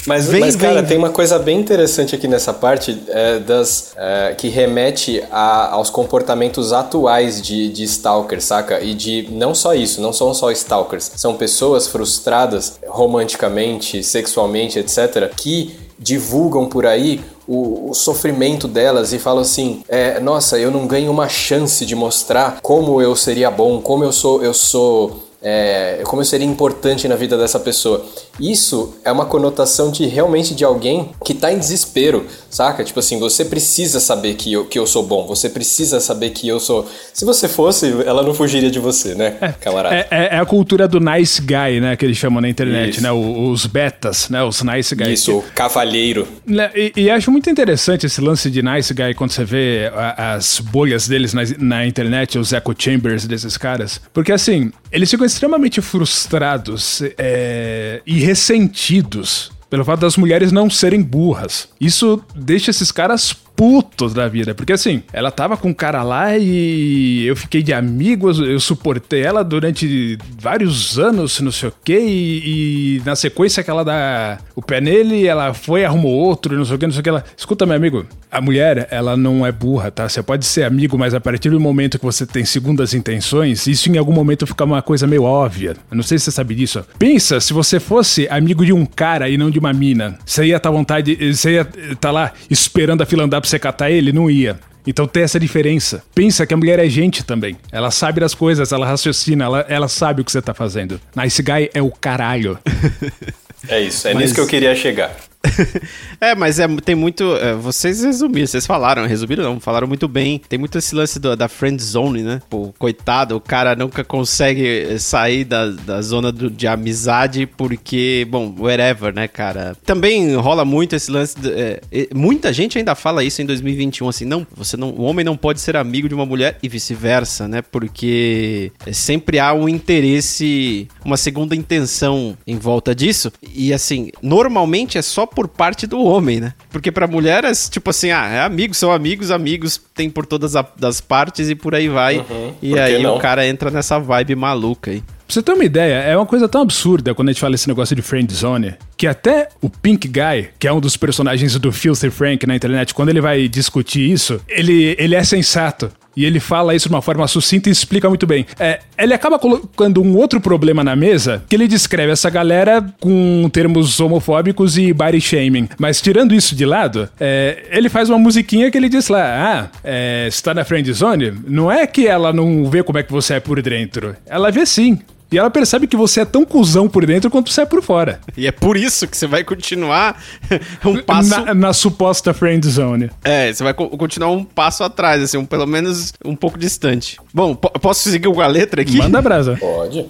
[0.10, 0.86] Mas, vem, mas cara, vem.
[0.86, 5.92] tem uma coisa bem interessante aqui nessa parte é, das é, que remete a, aos
[5.92, 8.82] comportamentos atuais de, de stalkers, saca?
[8.82, 15.32] E de não só isso, não são só stalkers, são pessoas frustradas romanticamente, sexualmente, etc.,
[15.38, 20.88] que divulgam por aí o, o, sofrimento delas e falam assim: é, nossa, eu não
[20.88, 26.02] ganho uma chance de mostrar como eu seria bom, como eu sou, eu sou é,
[26.06, 28.04] como eu seria importante na vida dessa pessoa.
[28.40, 32.84] Isso é uma conotação de realmente de alguém que está em desespero, saca?
[32.84, 36.48] Tipo assim, você precisa saber que eu, que eu sou bom, você precisa saber que
[36.48, 36.88] eu sou.
[37.14, 39.96] Se você fosse, ela não fugiria de você, né, é, camarada?
[39.96, 41.96] É, é, é a cultura do nice guy, né?
[41.96, 43.04] Que eles chamam na internet, Isso.
[43.04, 43.12] né?
[43.12, 44.44] Os betas, né?
[44.44, 45.20] Os nice guys.
[45.20, 46.28] Isso, o cavalheiro.
[46.46, 50.60] Né, e, e, acho muito interessante esse lance de nice guy quando você vê as
[50.60, 54.02] bolhas deles na, na internet, os echo chambers desses caras.
[54.14, 61.02] Porque assim, eles ficam extremamente frustrados é, e ressentidos pelo fato das mulheres não serem
[61.02, 61.68] burras.
[61.82, 64.56] Isso deixa esses caras putos da vida.
[64.56, 69.22] Porque assim, ela tava com um cara lá e eu fiquei de amigo, eu suportei
[69.22, 74.38] ela durante vários anos, não sei o quê, e, e na sequência que ela dá
[74.56, 77.10] o pé nele, ela foi, arrumou outro, não sei o que, não sei o que.
[77.10, 80.08] Ela, escuta, meu amigo, a mulher, ela não é burra, tá?
[80.08, 83.92] Você pode ser amigo, mas a partir do momento que você tem segundas intenções, isso
[83.92, 85.76] em algum momento fica uma coisa meio óbvia.
[85.92, 86.86] Eu não sei se você sabe disso.
[86.98, 90.56] Pensa, se você fosse amigo de um cara e não de uma mina, você ia
[90.56, 93.90] estar tá vontade, você ia estar tá lá esperando a fila andar pra você catar
[93.90, 94.12] ele?
[94.12, 94.60] Não ia.
[94.88, 96.04] Então tem essa diferença.
[96.16, 97.58] Pensa que a mulher é gente também.
[97.72, 101.00] Ela sabe das coisas, ela raciocina, ela, ela sabe o que você tá fazendo.
[101.16, 102.58] Nice guy é o caralho.
[103.68, 104.24] É isso, é Mas...
[104.24, 105.14] nisso que eu queria chegar.
[106.20, 107.36] é, mas é, tem muito.
[107.38, 110.42] É, vocês resumiram, vocês falaram, resumiram não, falaram muito bem.
[110.50, 112.42] Tem muito esse lance do, da friend zone, né?
[112.50, 118.54] Pô, coitado, o cara nunca consegue sair da, da zona do, de amizade porque, bom,
[118.60, 119.78] whatever, né, cara?
[119.86, 121.40] Também rola muito esse lance.
[121.40, 121.82] De, é,
[122.14, 125.62] muita gente ainda fala isso em 2021, assim, não, você não, o homem não pode
[125.62, 127.62] ser amigo de uma mulher e vice-versa, né?
[127.62, 133.32] Porque sempre há um interesse, uma segunda intenção em volta disso.
[133.54, 136.54] E assim, normalmente é só por parte do homem, né?
[136.72, 140.56] Porque pra mulher é tipo assim, ah, é amigos, são amigos, amigos, tem por todas
[140.56, 142.20] as partes e por aí vai.
[142.20, 143.18] Uhum, e aí não?
[143.18, 145.02] o cara entra nessa vibe maluca aí.
[145.02, 147.68] Pra você ter uma ideia, é uma coisa tão absurda quando a gente fala esse
[147.68, 151.72] negócio de friend zone, que até o Pink Guy, que é um dos personagens do
[151.72, 155.92] Filthy Frank na internet, quando ele vai discutir isso, ele, ele é sensato.
[156.20, 158.46] E ele fala isso de uma forma sucinta e explica muito bem.
[158.60, 163.50] É, ele acaba colocando um outro problema na mesa, que ele descreve essa galera com
[163.54, 165.70] termos homofóbicos e body shaming.
[165.80, 169.80] Mas tirando isso de lado, é, ele faz uma musiquinha que ele diz lá: Ah,
[169.82, 171.34] é, você tá na friend zone?
[171.48, 174.14] Não é que ela não vê como é que você é por dentro.
[174.26, 175.00] Ela vê sim.
[175.32, 178.20] E ela percebe que você é tão cuzão por dentro quanto você é por fora.
[178.36, 180.22] E é por isso que você vai continuar
[180.84, 181.30] um passo.
[181.30, 183.12] Na, na suposta friend zone.
[183.24, 187.18] É, você vai co continuar um passo atrás, assim, um, pelo menos um pouco distante.
[187.34, 188.98] Bom, posso seguir com a letra aqui?
[188.98, 189.56] Manda brasa.
[189.60, 190.06] Pode.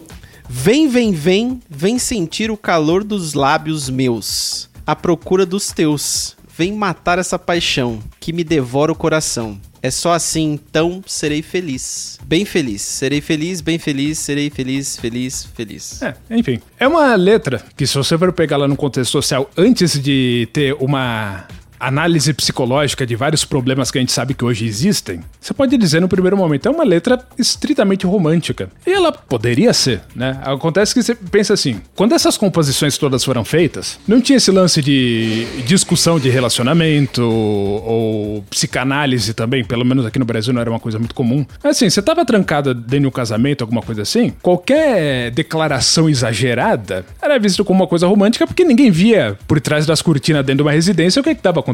[0.47, 6.35] Vem, vem, vem, vem sentir o calor dos lábios meus, à procura dos teus.
[6.57, 9.59] Vem matar essa paixão que me devora o coração.
[9.81, 12.19] É só assim, então serei feliz.
[12.25, 12.81] Bem feliz.
[12.81, 16.01] Serei feliz, bem feliz, serei feliz, feliz, feliz.
[16.01, 16.59] É, enfim.
[16.79, 20.73] É uma letra que, se você for pegar ela no contexto social, antes de ter
[20.79, 21.45] uma
[21.79, 26.01] análise psicológica de vários problemas que a gente sabe que hoje existem, você pode dizer
[26.01, 28.69] no primeiro momento, é uma letra estritamente romântica.
[28.85, 30.39] E ela poderia ser, né?
[30.43, 34.81] Acontece que você pensa assim, quando essas composições todas foram feitas, não tinha esse lance
[34.81, 40.79] de discussão de relacionamento ou psicanálise também, pelo menos aqui no Brasil não era uma
[40.79, 41.45] coisa muito comum.
[41.63, 47.39] Assim, você tava trancada dentro de um casamento, alguma coisa assim, qualquer declaração exagerada era
[47.39, 50.71] vista como uma coisa romântica porque ninguém via por trás das cortinas dentro de uma
[50.71, 51.68] residência o que é que tava acontecendo.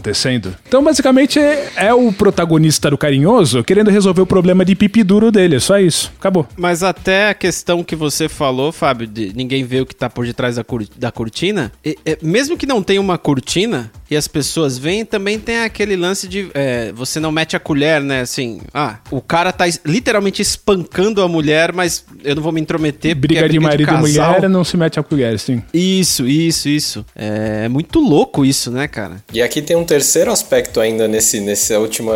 [0.67, 5.55] Então, basicamente, é, o protagonista do carinhoso querendo resolver o problema de pipi duro dele.
[5.55, 6.11] É só isso.
[6.19, 6.47] Acabou.
[6.57, 10.25] Mas até a questão que você falou, Fábio, de ninguém vê o que tá por
[10.25, 14.27] detrás da, cur da cortina, e, é, mesmo que não tenha uma cortina e as
[14.27, 18.21] pessoas veem, também tem aquele lance de é, você não mete a colher, né?
[18.21, 23.15] Assim, ah, o cara tá literalmente espancando a mulher, mas eu não vou me intrometer.
[23.15, 25.61] Briga, é briga de marido e mulher não se mete a colher, sim.
[25.73, 27.05] Isso, isso, isso.
[27.15, 29.23] É muito louco isso, né, cara?
[29.33, 32.13] E aqui tem um terceiro aspecto ainda nesse, nessa última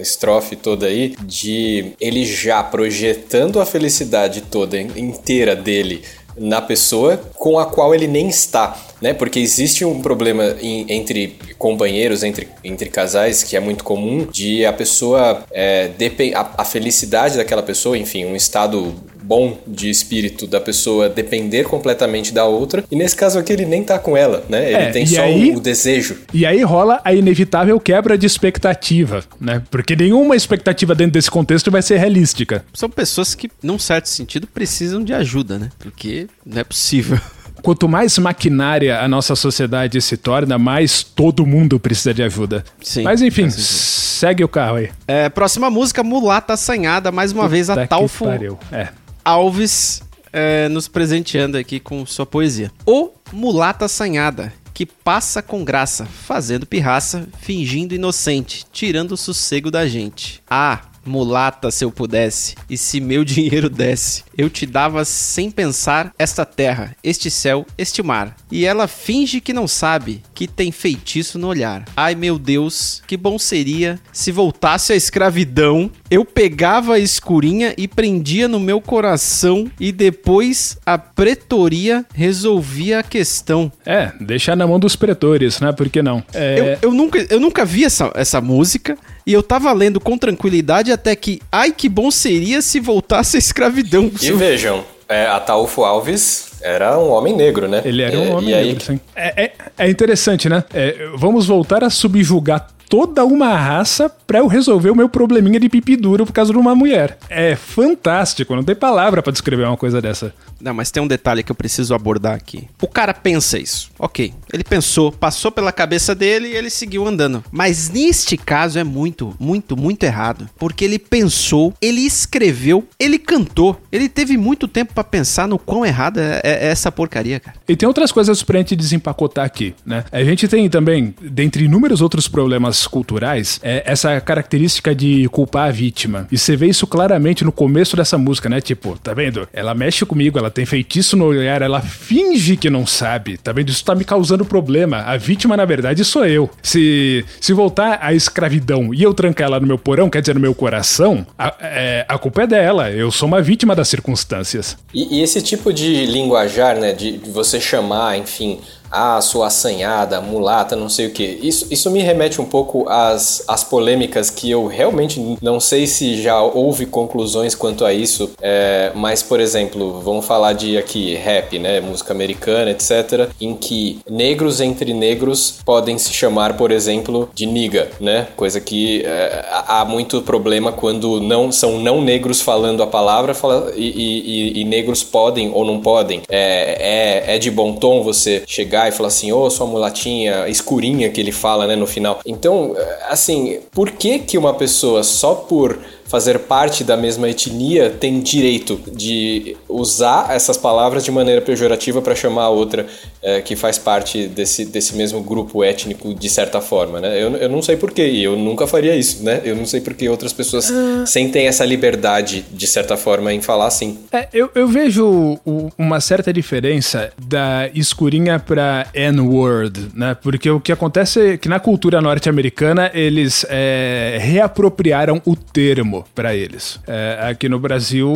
[0.00, 6.02] estrofe toda aí, de ele já projetando a felicidade toda inteira dele
[6.38, 9.12] na pessoa com a qual ele nem está, né?
[9.12, 14.64] Porque existe um problema em, entre companheiros, entre, entre casais, que é muito comum, de
[14.64, 15.90] a pessoa, é,
[16.34, 18.94] a, a felicidade daquela pessoa, enfim, um estado
[19.28, 22.82] bom de espírito da pessoa depender completamente da outra.
[22.90, 24.66] E nesse caso aqui ele nem tá com ela, né?
[24.68, 26.16] Ele é, tem só aí, o desejo.
[26.32, 29.62] E aí rola a inevitável quebra de expectativa, né?
[29.70, 32.64] Porque nenhuma expectativa dentro desse contexto vai ser realística.
[32.72, 35.68] São pessoas que, num certo sentido, precisam de ajuda, né?
[35.78, 37.20] Porque não é possível.
[37.62, 42.64] Quanto mais maquinária a nossa sociedade se torna, mais todo mundo precisa de ajuda.
[42.80, 43.02] Sim.
[43.02, 44.90] Mas enfim, segue o carro aí.
[45.06, 48.26] É, próxima música, Mulata Assanhada, mais uma Puta vez a Talfo.
[48.72, 48.88] É.
[49.28, 50.00] Alves
[50.32, 52.72] é, nos presenteando aqui com sua poesia.
[52.86, 59.86] O Mulata Assanhada, que passa com graça, fazendo pirraça, fingindo inocente, tirando o sossego da
[59.86, 60.42] gente.
[60.48, 66.12] Ah, mulata se eu pudesse, e se meu dinheiro desse, eu te dava sem pensar
[66.18, 68.36] esta terra, este céu, este mar.
[68.50, 71.84] E ela finge que não sabe, que tem feitiço no olhar.
[71.96, 77.88] Ai meu Deus, que bom seria se voltasse a escravidão, eu pegava a escurinha e
[77.88, 83.70] prendia no meu coração, e depois a pretoria resolvia a questão.
[83.84, 85.72] É, deixar na mão dos pretores, né?
[85.72, 86.22] Por que não?
[86.34, 86.78] É...
[86.82, 88.96] Eu, eu, nunca, eu nunca vi essa, essa música.
[89.28, 93.38] E eu tava lendo com tranquilidade até que, ai que bom seria se voltasse a
[93.38, 94.10] escravidão.
[94.22, 97.82] E vejam, é, Ataúfo Alves era um homem negro, né?
[97.84, 98.80] Ele era um homem negro, aí...
[98.80, 99.00] sim.
[99.14, 100.64] É, é, é, interessante, né?
[100.72, 105.68] É, vamos voltar a subjugar toda uma raça pra eu resolver o meu probleminha de
[105.68, 107.18] pipi duro por causa de uma mulher.
[107.28, 110.34] É fantástico, não tem palavra para descrever uma coisa dessa.
[110.60, 112.68] Não, mas tem um detalhe que eu preciso abordar aqui.
[112.82, 113.90] O cara pensa isso.
[113.98, 114.32] Ok.
[114.52, 117.44] Ele pensou, passou pela cabeça dele e ele seguiu andando.
[117.52, 120.48] Mas neste caso é muito, muito, muito errado.
[120.58, 123.80] Porque ele pensou, ele escreveu, ele cantou.
[123.92, 127.56] Ele teve muito tempo para pensar no quão errada é, é, essa porcaria, cara.
[127.68, 130.04] E tem outras coisas pra gente desempacotar aqui, né?
[130.10, 135.72] A gente tem também, dentre inúmeros outros problemas culturais, é essa característica de culpar a
[135.72, 136.26] vítima.
[136.30, 138.60] E você vê isso claramente no começo dessa música, né?
[138.60, 139.48] Tipo, tá vendo?
[139.52, 143.70] Ela mexe comigo, ela tem feitiço no olhar, ela finge que não sabe, tá vendo?
[143.70, 144.98] Isso tá me causando problema.
[144.98, 146.50] A vítima, na verdade, sou eu.
[146.62, 150.40] Se, se voltar à escravidão e eu trancar ela no meu porão, quer dizer, no
[150.40, 152.90] meu coração, a, é, a culpa é dela.
[152.90, 154.76] Eu sou uma vítima das circunstâncias.
[154.92, 160.76] E, e esse tipo de linguajar, né, de você chamar, enfim, ah, sua assanhada, mulata,
[160.76, 161.38] não sei o que.
[161.42, 166.20] Isso, isso me remete um pouco às, às polêmicas que eu realmente não sei se
[166.20, 171.58] já houve conclusões quanto a isso, é, mas, por exemplo, vamos falar de aqui rap,
[171.58, 177.46] né, música americana, etc., em que negros entre negros podem se chamar, por exemplo, de
[177.46, 182.86] niga, né, coisa que é, há muito problema quando não são não negros falando a
[182.86, 186.22] palavra fala, e, e, e, negros podem ou não podem.
[186.28, 190.46] É, é, é de bom tom você chegar e falar assim, ô, oh, sua mulatinha,
[190.48, 192.20] escurinha que ele fala, né, no final.
[192.26, 192.76] Então,
[193.08, 198.80] assim, por que que uma pessoa só por fazer parte da mesma etnia tem direito
[198.90, 202.86] de usar essas palavras de maneira pejorativa para chamar a outra
[203.22, 207.22] é, que faz parte desse, desse mesmo grupo étnico de certa forma, né?
[207.22, 209.42] Eu, eu não sei porquê, e eu nunca faria isso, né?
[209.44, 211.06] Eu não sei porque outras pessoas uh...
[211.06, 213.98] sentem essa liberdade, de certa forma, em falar assim.
[214.10, 215.38] É, eu, eu vejo
[215.76, 220.16] uma certa diferença da escurinha pra N-word, né?
[220.22, 226.34] Porque o que acontece é que na cultura norte-americana eles é, reapropriaram o termo para
[226.34, 226.80] eles.
[226.86, 228.12] É, aqui no Brasil,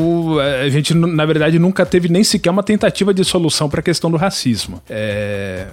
[0.65, 4.11] a gente, na verdade, nunca teve nem sequer uma tentativa de solução para a questão
[4.11, 4.83] do racismo.
[4.89, 5.67] É,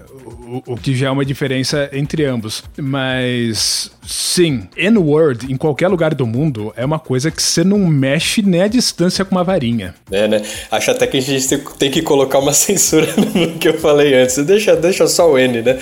[0.48, 2.64] o, o, que já é uma diferença entre ambos.
[2.78, 8.42] Mas, sim, N-word em qualquer lugar do mundo é uma coisa que você não mexe
[8.42, 9.96] nem a distância com uma varinha.
[10.12, 10.42] É, né?
[10.72, 14.38] Acho até que a gente tem que colocar uma censura no que eu falei antes.
[14.46, 15.80] Deixa, deixa só o N, né?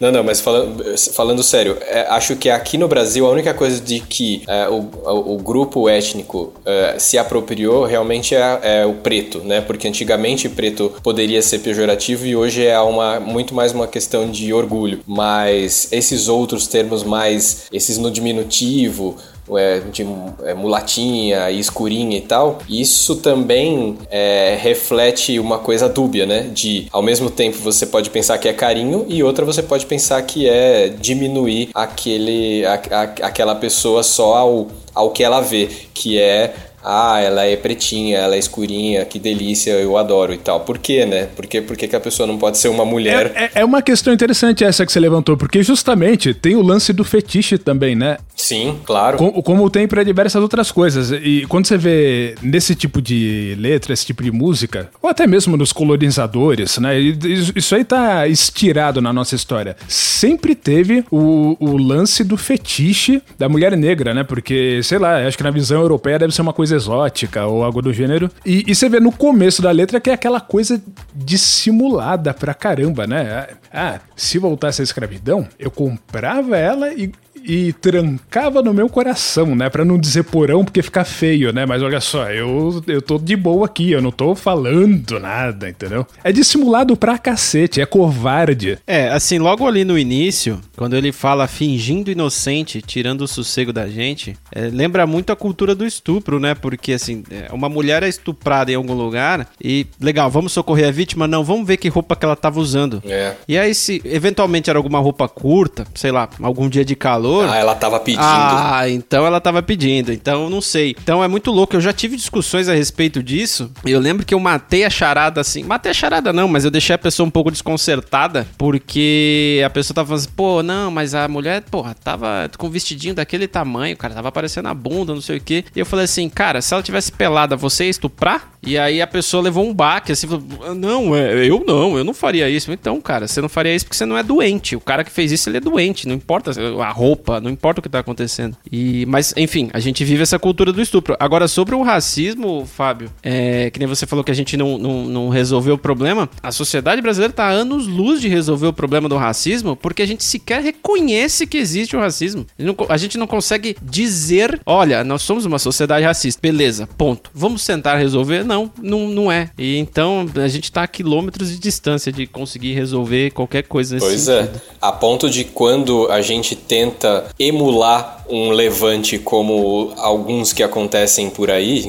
[0.00, 3.80] Não, não, mas falando, falando sério, é, acho que aqui no Brasil a única coisa
[3.80, 4.88] de que é, o,
[5.34, 9.60] o, grupo étnico é, se apropriou realmente é, é, o preto, né?
[9.60, 14.52] Porque antigamente preto poderia ser pejorativo e hoje é uma, muito mais uma questão de
[14.52, 15.00] orgulho.
[15.04, 19.16] Mas esses outros termos mais, esses no diminutivo,
[19.56, 20.06] é, de
[20.44, 26.50] é, mulatinha e escurinha e tal, isso também é, reflete uma coisa dúbia, né?
[26.52, 30.20] De ao mesmo tempo você pode pensar que é carinho e outra você pode pensar
[30.22, 36.18] que é diminuir aquele, a, a, aquela pessoa só ao, ao que ela vê, que
[36.18, 36.54] é
[36.90, 40.60] ah, ela é pretinha, ela é escurinha, que delícia, eu adoro e tal.
[40.60, 41.28] Por quê, né?
[41.36, 43.30] Por quê, por que, que a pessoa não pode ser uma mulher?
[43.34, 46.94] É, é, é, uma questão interessante essa que você levantou, porque justamente tem o lance
[46.94, 48.16] do fetiche também, né?
[48.34, 49.18] Sim, claro.
[49.18, 51.12] Como, como tem para diversas outras coisas.
[51.12, 55.58] E quando você vê nesse tipo de letra, esse tipo de música, ou até mesmo
[55.58, 56.98] nos colonizadores, né?
[56.98, 59.76] Isso aí tá estirado na nossa história.
[59.86, 64.24] Sempre teve o, o lance do fetiche da mulher negra, né?
[64.24, 67.82] Porque, sei lá, acho que na visão europeia deve ser uma coisa exótica ou algo
[67.82, 68.30] do gênero.
[68.44, 70.82] E, e você vê no começo da letra que é aquela coisa
[71.14, 73.48] dissimulada pra caramba, né?
[73.72, 77.12] Ah, se voltasse a escravidão, eu comprava ela e
[77.44, 79.68] e trancava no meu coração, né?
[79.68, 81.66] Pra não dizer porão, porque fica feio, né?
[81.66, 86.06] Mas olha só, eu, eu tô de boa aqui, eu não tô falando nada, entendeu?
[86.22, 88.78] É dissimulado pra cacete, é covarde.
[88.86, 93.88] É, assim, logo ali no início, quando ele fala fingindo inocente, tirando o sossego da
[93.88, 96.54] gente, é, lembra muito a cultura do estupro, né?
[96.54, 100.92] Porque, assim, é, uma mulher é estuprada em algum lugar e, legal, vamos socorrer a
[100.92, 101.26] vítima?
[101.26, 103.02] Não, vamos ver que roupa que ela tava usando.
[103.06, 103.34] É.
[103.46, 107.56] E aí, se eventualmente era alguma roupa curta, sei lá, algum dia de calor, ah,
[107.56, 108.22] ela tava pedindo.
[108.22, 110.12] Ah, então ela tava pedindo.
[110.12, 110.94] Então não sei.
[111.02, 111.76] Então é muito louco.
[111.76, 113.70] Eu já tive discussões a respeito disso.
[113.84, 115.62] Eu lembro que eu matei a charada assim.
[115.62, 119.94] Matei a charada não, mas eu deixei a pessoa um pouco desconcertada porque a pessoa
[119.94, 124.14] tava falando assim, pô, não, mas a mulher, porra, tava com vestidinho daquele tamanho, cara,
[124.14, 125.64] tava aparecendo a bunda, não sei o quê.
[125.74, 128.52] E eu falei assim, cara, se ela tivesse pelada, você ia estuprar?
[128.62, 132.12] E aí a pessoa levou um baque, assim, falou, não, é, eu não, eu não
[132.12, 132.72] faria isso.
[132.72, 134.76] Então, cara, você não faria isso porque você não é doente.
[134.76, 136.50] O cara que fez isso, ele é doente, não importa
[136.82, 138.56] a roupa, não importa o que tá acontecendo.
[138.70, 141.16] E, mas, enfim, a gente vive essa cultura do estupro.
[141.18, 145.04] Agora, sobre o racismo, Fábio, é, que nem você falou que a gente não, não,
[145.04, 149.16] não resolveu o problema, a sociedade brasileira tá anos luz de resolver o problema do
[149.16, 152.46] racismo porque a gente sequer reconhece que existe o racismo.
[152.58, 156.88] A gente não, a gente não consegue dizer, olha, nós somos uma sociedade racista, beleza,
[156.98, 157.30] ponto.
[157.34, 158.44] Vamos tentar resolver?
[158.44, 159.50] Não, não, não é.
[159.58, 164.06] E então a gente está a quilômetros de distância de conseguir resolver qualquer coisa nesse
[164.06, 164.42] pois é.
[164.42, 164.56] sentido.
[164.56, 164.76] é.
[164.80, 167.07] A ponto de quando a gente tenta
[167.38, 171.84] emular um levante como alguns que acontecem por aí,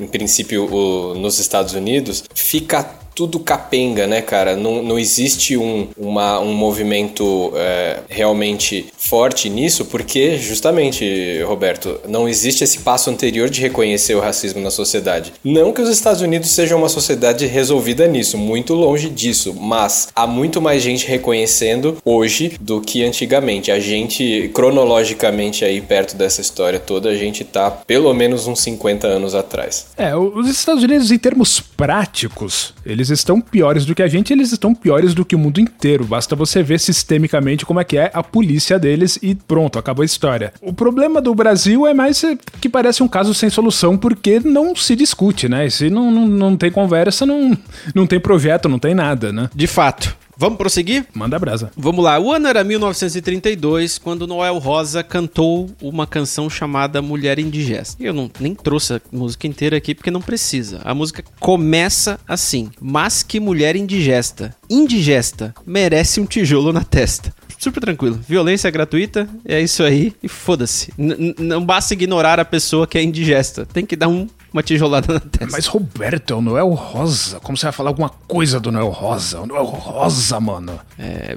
[0.00, 4.54] em princípio nos Estados Unidos, fica tudo capenga, né, cara?
[4.54, 12.28] Não, não existe um, uma, um movimento é, realmente forte nisso, porque, justamente, Roberto, não
[12.28, 15.32] existe esse passo anterior de reconhecer o racismo na sociedade.
[15.42, 20.26] Não que os Estados Unidos sejam uma sociedade resolvida nisso, muito longe disso, mas há
[20.26, 23.72] muito mais gente reconhecendo hoje do que antigamente.
[23.72, 29.06] A gente, cronologicamente, aí perto dessa história toda, a gente tá pelo menos uns 50
[29.06, 29.86] anos atrás.
[29.96, 34.32] É, os Estados Unidos, em termos práticos, eles eles estão piores do que a gente,
[34.32, 36.04] eles estão piores do que o mundo inteiro.
[36.04, 40.06] Basta você ver sistemicamente como é que é a polícia deles e pronto, acabou a
[40.06, 40.52] história.
[40.60, 42.24] O problema do Brasil é mais
[42.60, 45.68] que parece um caso sem solução porque não se discute, né?
[45.68, 47.56] Se não, não, não tem conversa, não,
[47.94, 49.48] não tem projeto, não tem nada, né?
[49.54, 50.16] De fato.
[50.36, 51.06] Vamos prosseguir?
[51.14, 51.70] Manda brasa.
[51.76, 52.18] Vamos lá.
[52.18, 57.96] O ano era 1932, quando Noel Rosa cantou uma canção chamada Mulher Indigesta.
[58.02, 60.80] Eu não, nem trouxe a música inteira aqui porque não precisa.
[60.84, 64.54] A música começa assim: Mas que mulher indigesta.
[64.68, 65.54] Indigesta.
[65.64, 68.20] Merece um tijolo na testa super tranquilo.
[68.28, 70.92] Violência gratuita, é isso aí e foda-se.
[70.96, 73.66] Não basta ignorar a pessoa que é indigesta.
[73.66, 75.48] Tem que dar um uma tijolada na testa.
[75.52, 77.38] Mas Roberto, é o Noel Rosa.
[77.40, 79.40] Como você vai falar alguma coisa do Noel Rosa?
[79.40, 80.80] O Noel Rosa, mano.
[80.98, 81.36] É,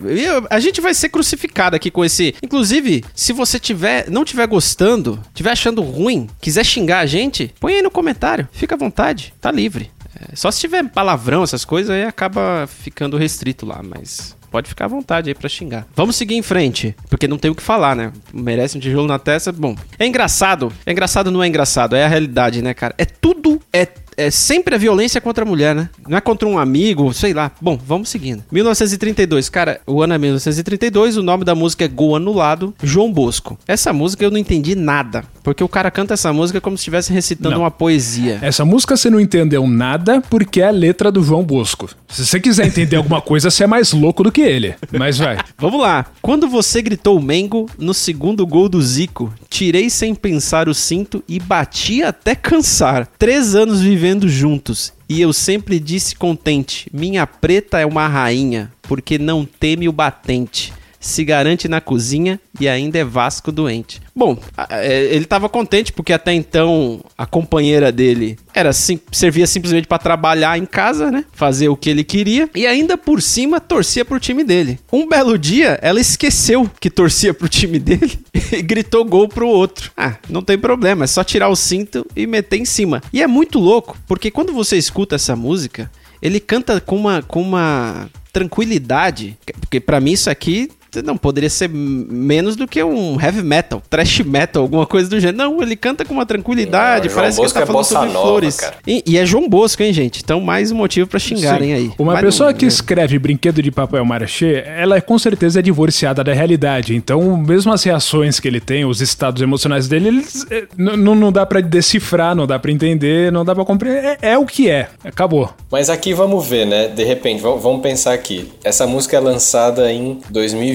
[0.50, 2.34] a gente vai ser crucificado aqui com esse.
[2.42, 7.74] Inclusive, se você tiver, não tiver gostando, tiver achando ruim, quiser xingar a gente, põe
[7.74, 8.48] aí no comentário.
[8.52, 9.92] Fica à vontade, tá livre.
[10.16, 14.86] É, só se tiver palavrão, essas coisas, aí acaba ficando restrito lá, mas pode ficar
[14.86, 15.88] à vontade aí pra xingar.
[15.96, 18.12] Vamos seguir em frente, porque não tem o que falar, né?
[18.34, 19.52] Merece um tijolo na testa.
[19.52, 20.72] Bom, é engraçado.
[20.86, 21.96] É engraçado, não é engraçado.
[21.96, 22.94] É a realidade, né, cara?
[22.98, 23.62] É tudo.
[23.72, 23.88] É
[24.20, 25.90] é sempre a violência contra a mulher, né?
[26.08, 27.52] Não é contra um amigo, sei lá.
[27.62, 28.44] Bom, vamos seguindo.
[28.52, 33.58] 1932, cara, o ano é 1932, o nome da música é Gol Anulado, João Bosco.
[33.66, 37.14] Essa música eu não entendi nada, porque o cara canta essa música como se estivesse
[37.14, 37.62] recitando Não.
[37.62, 38.40] uma poesia.
[38.42, 41.90] Essa música você não entendeu nada porque é a letra do João Bosco.
[42.10, 44.76] Se você quiser entender alguma coisa, você é mais louco do que ele.
[44.92, 45.38] Mas vai.
[45.58, 46.06] Vamos lá.
[46.22, 51.40] Quando você gritou Mengo no segundo gol do Zico, tirei sem pensar o cinto e
[51.40, 53.08] bati até cansar.
[53.18, 54.92] Três anos vivendo juntos.
[55.08, 60.74] E eu sempre disse contente: minha preta é uma rainha, porque não teme o batente.
[61.00, 64.02] Se garante na cozinha e ainda é Vasco doente.
[64.14, 64.38] Bom,
[64.70, 69.98] é, ele tava contente porque até então a companheira dele era sim, servia simplesmente pra
[69.98, 71.24] trabalhar em casa, né?
[71.32, 74.78] Fazer o que ele queria e ainda por cima torcia pro time dele.
[74.92, 78.20] Um belo dia, ela esqueceu que torcia pro time dele
[78.52, 79.92] e gritou gol pro outro.
[79.96, 83.02] Ah, não tem problema, é só tirar o cinto e meter em cima.
[83.14, 85.90] E é muito louco, porque quando você escuta essa música,
[86.22, 90.70] ele canta com uma com uma tranquilidade, porque pra mim isso aqui
[91.04, 95.38] não poderia ser menos do que um heavy metal, thrash metal, alguma coisa do gênero.
[95.38, 97.80] Não, ele canta com uma tranquilidade, Não, João parece que ele Bosco tá é falando
[97.80, 98.72] bossa sobre nova, flores.
[98.88, 100.22] E, e é João Bosco, hein, gente?
[100.24, 101.74] Então mais um motivo pra xingarem Sim.
[101.76, 101.92] aí.
[101.98, 105.62] Uma Mas pessoa não- que escreve brinquedo de papel marchê, ela é, com certeza é
[105.62, 106.96] divorciada da realidade.
[106.96, 111.16] Então, mesmo as reações que ele tem, os estados emocionais dele, eles, é, n- n-
[111.16, 114.18] não dá pra decifrar, não dá pra entender, não dá pra compreender.
[114.22, 114.88] É, é o que é.
[115.04, 115.54] Acabou.
[115.72, 116.88] Mas aqui vamos ver, né?
[116.88, 118.52] De repente, vamos, pensar aqui.
[118.64, 120.20] Essa música é lançada em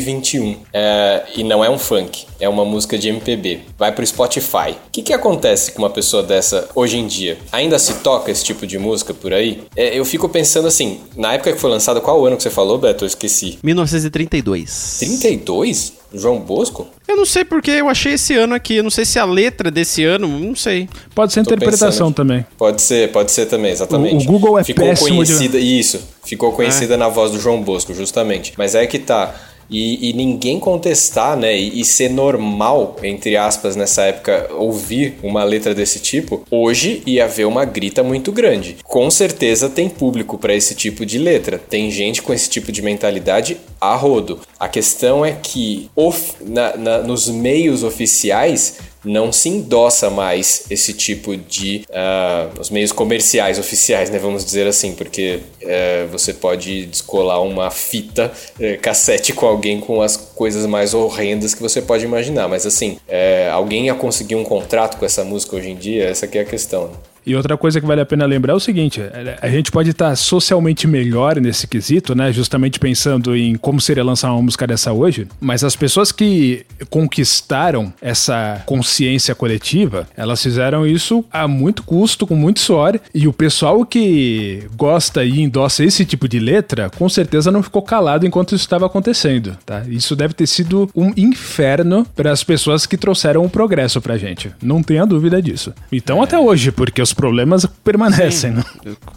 [0.05, 3.61] 2021 é, e não é um funk, é uma música de MPB.
[3.78, 4.70] Vai pro Spotify.
[4.86, 7.38] O que, que acontece com uma pessoa dessa hoje em dia?
[7.50, 9.62] Ainda se toca esse tipo de música por aí?
[9.76, 12.78] É, eu fico pensando assim, na época que foi lançada, qual ano que você falou,
[12.78, 13.05] Beto?
[13.05, 13.59] Eu esqueci.
[13.62, 14.96] 1932.
[15.00, 15.92] 32?
[16.16, 16.86] João Bosco?
[17.09, 18.76] Eu não sei porque eu achei esse ano aqui.
[18.76, 20.88] Eu não sei se a letra desse ano, não sei.
[21.12, 22.14] Pode ser Tô interpretação pensando.
[22.14, 22.46] também.
[22.57, 24.14] Pode ser, pode ser também, exatamente.
[24.14, 27.61] O- o Google é ficou péssimo de- conhecida, Isso, ficou conhecida na voz do João
[27.61, 28.52] Bosco, justamente.
[28.57, 29.34] Mas é que tá.
[29.70, 31.56] E, e ninguém contestar, né?
[31.56, 37.24] E, e ser normal, entre aspas, nessa época, ouvir uma letra desse tipo, hoje ia
[37.24, 38.76] haver uma grita muito grande.
[38.84, 41.58] Com certeza tem público para esse tipo de letra.
[41.58, 44.40] Tem gente com esse tipo de mentalidade a rodo.
[44.64, 50.94] A questão é que of- na- na- nos meios oficiais não se endossa mais esse
[50.94, 54.18] tipo de ah, os meios comerciais oficiais, né?
[54.18, 60.00] Vamos dizer assim, porque eh, você pode descolar uma fita eh, cassete com alguém com
[60.00, 62.48] as coisas mais horrendas que você pode imaginar.
[62.48, 66.06] Mas assim, eh, alguém ia conseguir um contrato com essa música hoje em dia?
[66.08, 66.90] Essa aqui é a questão.
[67.27, 69.91] E outra coisa que vale a pena lembrar é o seguinte: é, a gente pode
[69.91, 72.33] estar socialmente melhor nesse quesito, né?
[72.33, 77.93] Justamente pensando em como seria lançar uma música dessa hoje, mas as pessoas que conquistaram
[78.01, 83.85] essa consciência coletiva, elas fizeram isso a muito custo, com muito suor, e o pessoal
[83.85, 88.64] que gosta e endossa esse tipo de letra, com certeza não ficou calado enquanto isso
[88.64, 89.83] estava acontecendo, tá?
[89.89, 94.51] Isso deve ter sido um inferno para as pessoas que trouxeram o progresso pra gente.
[94.62, 95.72] Não tenha dúvida disso.
[95.91, 98.64] Então até hoje, porque os problemas permanecem, né?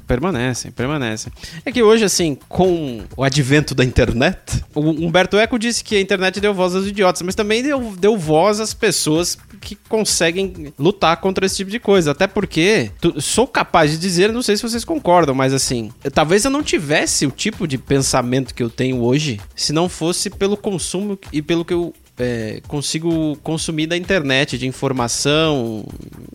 [0.06, 1.32] Permanecem, permanecem.
[1.66, 6.02] É que hoje, assim, com o advento da internet, o Humberto Eco disse que a
[6.02, 11.18] internet deu voz aos idiotas, mas também deu, deu voz às pessoas que conseguem lutar
[11.18, 12.12] contra esse tipo de coisa.
[12.12, 16.12] Até porque, tu- sou capaz de dizer, não sei se vocês concordam, mas assim, eu-
[16.12, 20.30] talvez eu não tivesse o tipo de pensamento que eu tenho hoje se não fosse
[20.30, 25.86] pelo consumo e pelo que eu é, consigo consumir da internet, de informação,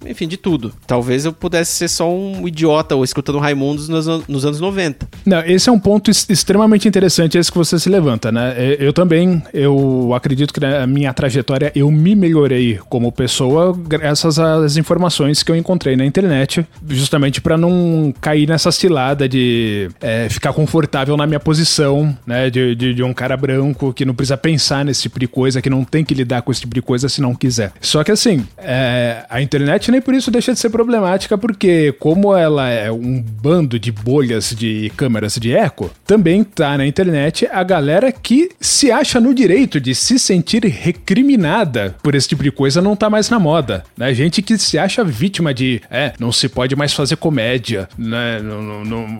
[0.06, 0.72] enfim, de tudo.
[0.86, 5.08] Talvez eu pudesse ser só um idiota ou escutando Raimundos nos, nos anos 90.
[5.26, 8.54] Não, esse é um ponto extremamente interessante, esse que você se levanta, né?
[8.78, 14.76] Eu também, eu acredito que na minha trajetória eu me melhorei como pessoa graças às
[14.76, 20.52] informações que eu encontrei na internet, justamente para não cair nessa cilada de é, ficar
[20.52, 22.50] confortável na minha posição, né?
[22.50, 25.71] De, de, de um cara branco que não precisa pensar nesse tipo de coisa, que
[25.72, 27.72] não tem que lidar com esse tipo de coisa se não quiser.
[27.80, 32.36] Só que assim, é, a internet nem por isso deixa de ser problemática, porque como
[32.36, 37.62] ela é um bando de bolhas de câmeras de eco, também tá na internet a
[37.62, 42.82] galera que se acha no direito de se sentir recriminada por esse tipo de coisa
[42.82, 44.12] não tá mais na moda, né?
[44.12, 48.38] Gente que se acha vítima de, é, não se pode mais fazer comédia, né?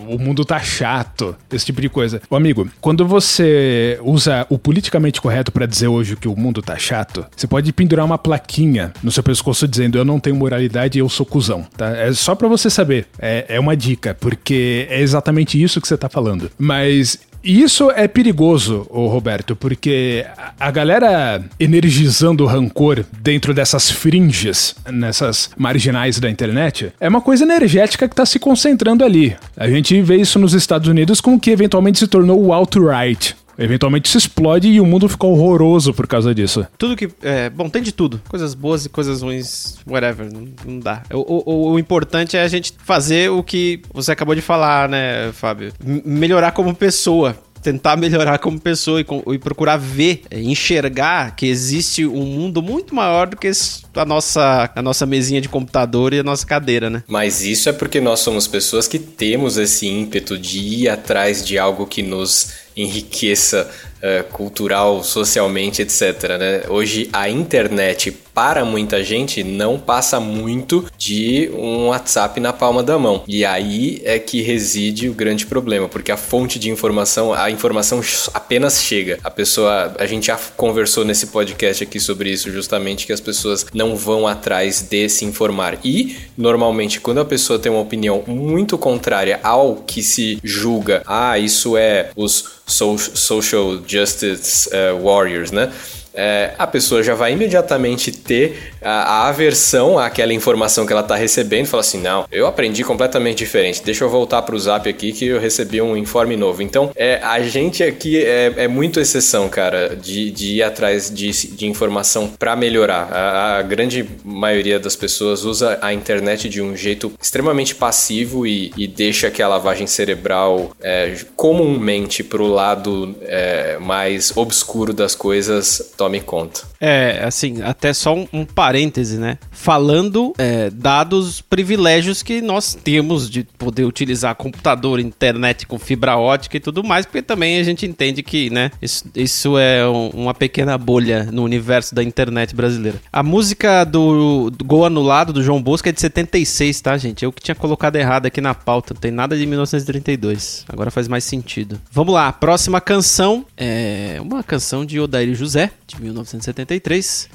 [0.09, 2.21] O mundo tá chato, esse tipo de coisa.
[2.29, 6.77] Ô amigo, quando você usa o politicamente correto pra dizer hoje que o mundo tá
[6.77, 11.09] chato, você pode pendurar uma plaquinha no seu pescoço dizendo eu não tenho moralidade eu
[11.09, 11.97] sou cuzão, tá?
[11.97, 15.97] É só pra você saber, é, é uma dica, porque é exatamente isso que você
[15.97, 16.51] tá falando.
[16.59, 20.25] Mas isso é perigoso, Roberto, porque
[20.61, 27.43] a galera energizando o rancor dentro dessas fringes, nessas marginais da internet, é uma coisa
[27.43, 29.37] energética que está se concentrando ali.
[29.57, 33.35] A gente vê isso nos Estados Unidos com o que eventualmente se tornou o alt-right.
[33.59, 36.67] Eventualmente se explode e o mundo fica horroroso por causa disso.
[36.79, 37.11] Tudo que.
[37.23, 38.21] É, bom, tem de tudo.
[38.29, 40.33] Coisas boas e coisas ruins, whatever.
[40.33, 41.03] Não, não dá.
[41.13, 45.33] O, o, o, importante é a gente fazer o que você acabou de falar, né,
[45.33, 45.73] Fábio?
[45.85, 51.47] M melhorar como pessoa tentar melhorar como pessoa e, e, procurar ver, é, enxergar que
[51.47, 53.51] existe um mundo muito maior do que
[53.95, 57.03] a nossa, a nossa mesinha de computador e a nossa cadeira, né?
[57.07, 61.59] Mas isso é porque nós somos pessoas que temos esse ímpeto de ir atrás de
[61.59, 63.69] algo que nos enriqueça
[63.99, 66.39] uh, cultural, socialmente, etc.
[66.39, 66.63] Né?
[66.69, 72.99] Hoje a internet para muita gente não passa muito de um WhatsApp na palma da
[72.99, 73.23] mão.
[73.29, 78.01] E aí é que reside o grande problema, porque a fonte de informação, a informação
[78.33, 79.19] apenas chega.
[79.23, 83.67] A pessoa, a gente já conversou nesse podcast aqui sobre isso justamente que as pessoas
[83.83, 85.79] não vão atrás de se informar.
[85.85, 91.39] E normalmente quando a pessoa tem uma opinião muito contrária ao que se julga, ah,
[91.39, 95.73] isso é os social justice uh, warriors, né?
[96.15, 101.17] É, a pessoa já vai imediatamente ter a, a, aversão àquela informação que ela está
[101.17, 104.89] recebendo e fala assim: não, eu aprendi completamente diferente, deixa eu voltar para o zap
[104.89, 106.63] aqui que eu recebi um informe novo.
[106.63, 111.31] Então, é, a gente aqui é, é muito exceção, cara, de, de ir atrás de,
[111.31, 113.09] de informação para melhorar.
[113.13, 118.73] A, a, grande maioria das pessoas usa a internet de um jeito extremamente passivo e,
[118.77, 125.15] e deixa que a lavagem cerebral é, comumente para o lado é, mais obscuro das
[125.15, 126.72] coisas tome conta.
[126.85, 129.39] É, assim, até só um, um parêntese, né?
[129.53, 136.57] Falando é, dados privilégios que nós temos de poder utilizar computador, internet com fibra ótica
[136.57, 140.35] e tudo mais, porque também a gente entende que, né, isso, isso é um, uma
[140.35, 143.01] pequena bolha no universo da internet brasileira.
[143.13, 147.25] A música do, do Gol Anulado do João Bosco é de 76, tá, gente?
[147.25, 150.65] Eu que tinha colocado errado aqui na pauta, não tem nada de 1932.
[150.69, 151.81] Agora faz mais sentido.
[151.93, 156.72] Vamos lá, próxima canção é uma canção de Odair José, de 1973,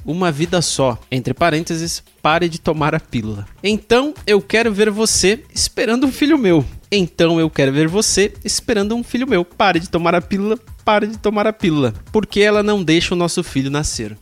[0.06, 3.46] Uma Vida Só, entre parênteses, pare de tomar a pílula.
[3.64, 6.66] Então eu quero ver você esperando um filho meu.
[6.92, 9.44] Então eu quero ver você esperando um filho meu.
[9.44, 11.94] Pare de tomar a pílula, pare de tomar a pílula.
[12.12, 14.18] Porque ela não deixa o nosso filho nascer.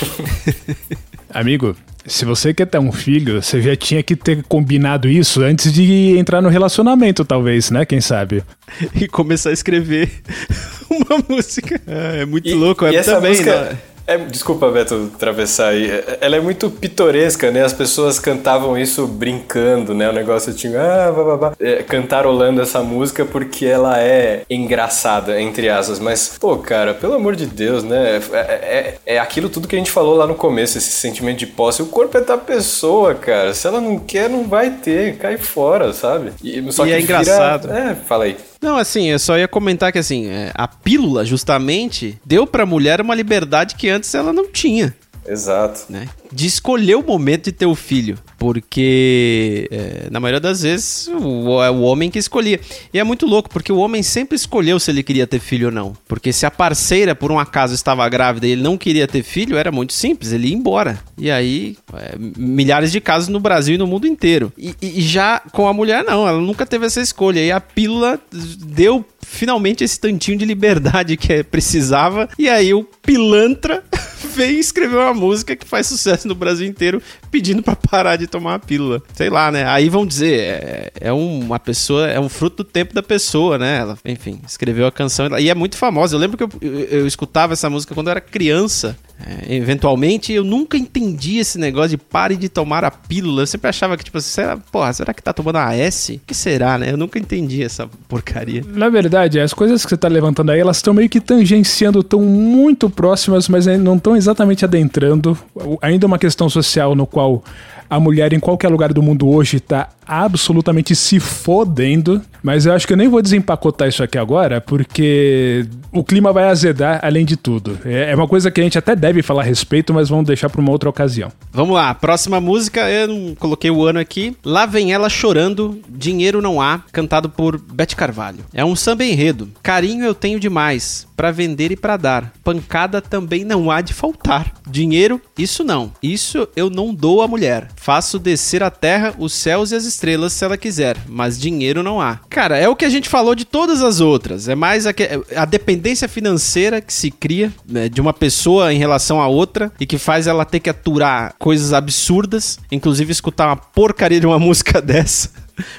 [1.32, 1.76] Amigo,
[2.06, 6.16] se você quer ter um filho, você já tinha que ter combinado isso antes de
[6.18, 7.84] entrar no relacionamento, talvez, né?
[7.84, 8.42] Quem sabe?
[8.94, 10.10] E começar a escrever
[10.88, 11.80] uma música.
[11.86, 12.86] É, é muito e, louco.
[12.86, 13.64] É essa também, música...
[13.64, 13.78] Né?
[14.10, 15.88] É, desculpa, Beto, atravessar aí.
[16.20, 17.62] Ela é muito pitoresca, né?
[17.62, 20.08] As pessoas cantavam isso brincando, né?
[20.08, 20.80] O negócio tinha.
[20.80, 21.52] Ah, blá, blá, blá.
[21.60, 26.00] É, cantarolando essa música porque ela é engraçada, entre aspas.
[26.00, 28.20] Mas, pô, cara, pelo amor de Deus, né?
[28.32, 31.46] É, é, é, aquilo tudo que a gente falou lá no começo, esse sentimento de
[31.46, 31.80] posse.
[31.80, 33.54] O corpo é da pessoa, cara.
[33.54, 35.18] Se ela não quer, não vai ter.
[35.18, 36.32] Cai fora, sabe?
[36.42, 37.70] E, só e que é engraçado.
[37.72, 38.36] É, fala aí.
[38.60, 43.00] Não, assim, eu só ia comentar que assim, é, a pílula, justamente, deu pra mulher
[43.00, 44.94] uma liberdade que antes ela não tinha.
[45.26, 45.84] Exato.
[45.88, 46.08] Né?
[46.32, 48.18] De escolher o momento de ter o filho.
[48.38, 52.60] Porque, é, na maioria das vezes, o, é o homem que escolhia.
[52.92, 55.72] E é muito louco, porque o homem sempre escolheu se ele queria ter filho ou
[55.72, 55.96] não.
[56.08, 59.56] Porque se a parceira, por um acaso, estava grávida e ele não queria ter filho,
[59.56, 60.98] era muito simples, ele ia embora.
[61.18, 64.52] E aí, é, milhares de casos no Brasil e no mundo inteiro.
[64.56, 67.40] E, e já com a mulher, não, ela nunca teve essa escolha.
[67.40, 68.18] E a pílula
[68.58, 72.28] deu finalmente esse tantinho de liberdade que precisava.
[72.38, 73.84] E aí o pilantra
[74.40, 78.54] veio escrever uma música que faz sucesso no Brasil inteiro pedindo para parar de tomar
[78.54, 79.02] a pílula.
[79.12, 79.66] Sei lá, né?
[79.68, 83.80] Aí vão dizer, é, é, uma pessoa, é um fruto do tempo da pessoa, né?
[83.80, 86.16] Ela, enfim, escreveu a canção e é muito famosa.
[86.16, 88.96] Eu lembro que eu, eu, eu escutava essa música quando eu era criança.
[89.26, 93.42] É, eventualmente, eu nunca entendi esse negócio de pare de tomar a pílula.
[93.42, 96.14] Eu sempre achava que, tipo, será, porra, será que tá tomando a S?
[96.14, 96.92] O que será, né?
[96.92, 98.64] Eu nunca entendi essa porcaria.
[98.66, 102.20] Na verdade, as coisas que você tá levantando aí, elas estão meio que tangenciando, estão
[102.20, 105.36] muito próximas, mas não estão exatamente adentrando.
[105.82, 107.44] Ainda uma questão social no qual
[107.90, 112.20] a mulher em qualquer lugar do mundo hoje tá absolutamente se fodendo.
[112.42, 116.44] Mas eu acho que eu nem vou desempacotar isso aqui agora, porque o clima vai
[116.44, 117.78] azedar além de tudo.
[117.84, 120.48] É, é uma coisa que a gente até deve falar a respeito, mas vamos deixar
[120.48, 121.30] para uma outra ocasião.
[121.52, 124.34] Vamos lá, próxima música, eu não coloquei o ano aqui.
[124.44, 128.44] Lá vem ela chorando, Dinheiro Não Há, cantado por Bete Carvalho.
[128.54, 129.50] É um samba enredo.
[129.62, 132.32] Carinho eu tenho demais, para vender e para dar.
[132.42, 134.54] Pancada também não há de faltar.
[134.66, 135.92] Dinheiro, isso não.
[136.02, 137.68] Isso eu não dou à mulher.
[137.76, 139.99] Faço descer a terra, os céus e as estrelas
[140.30, 142.20] se ela quiser, mas dinheiro não há.
[142.28, 144.48] Cara, é o que a gente falou de todas as outras.
[144.48, 144.92] É mais a,
[145.36, 149.86] a dependência financeira que se cria né, de uma pessoa em relação a outra e
[149.86, 154.80] que faz ela ter que aturar coisas absurdas, inclusive escutar uma porcaria de uma música
[154.80, 155.30] dessa.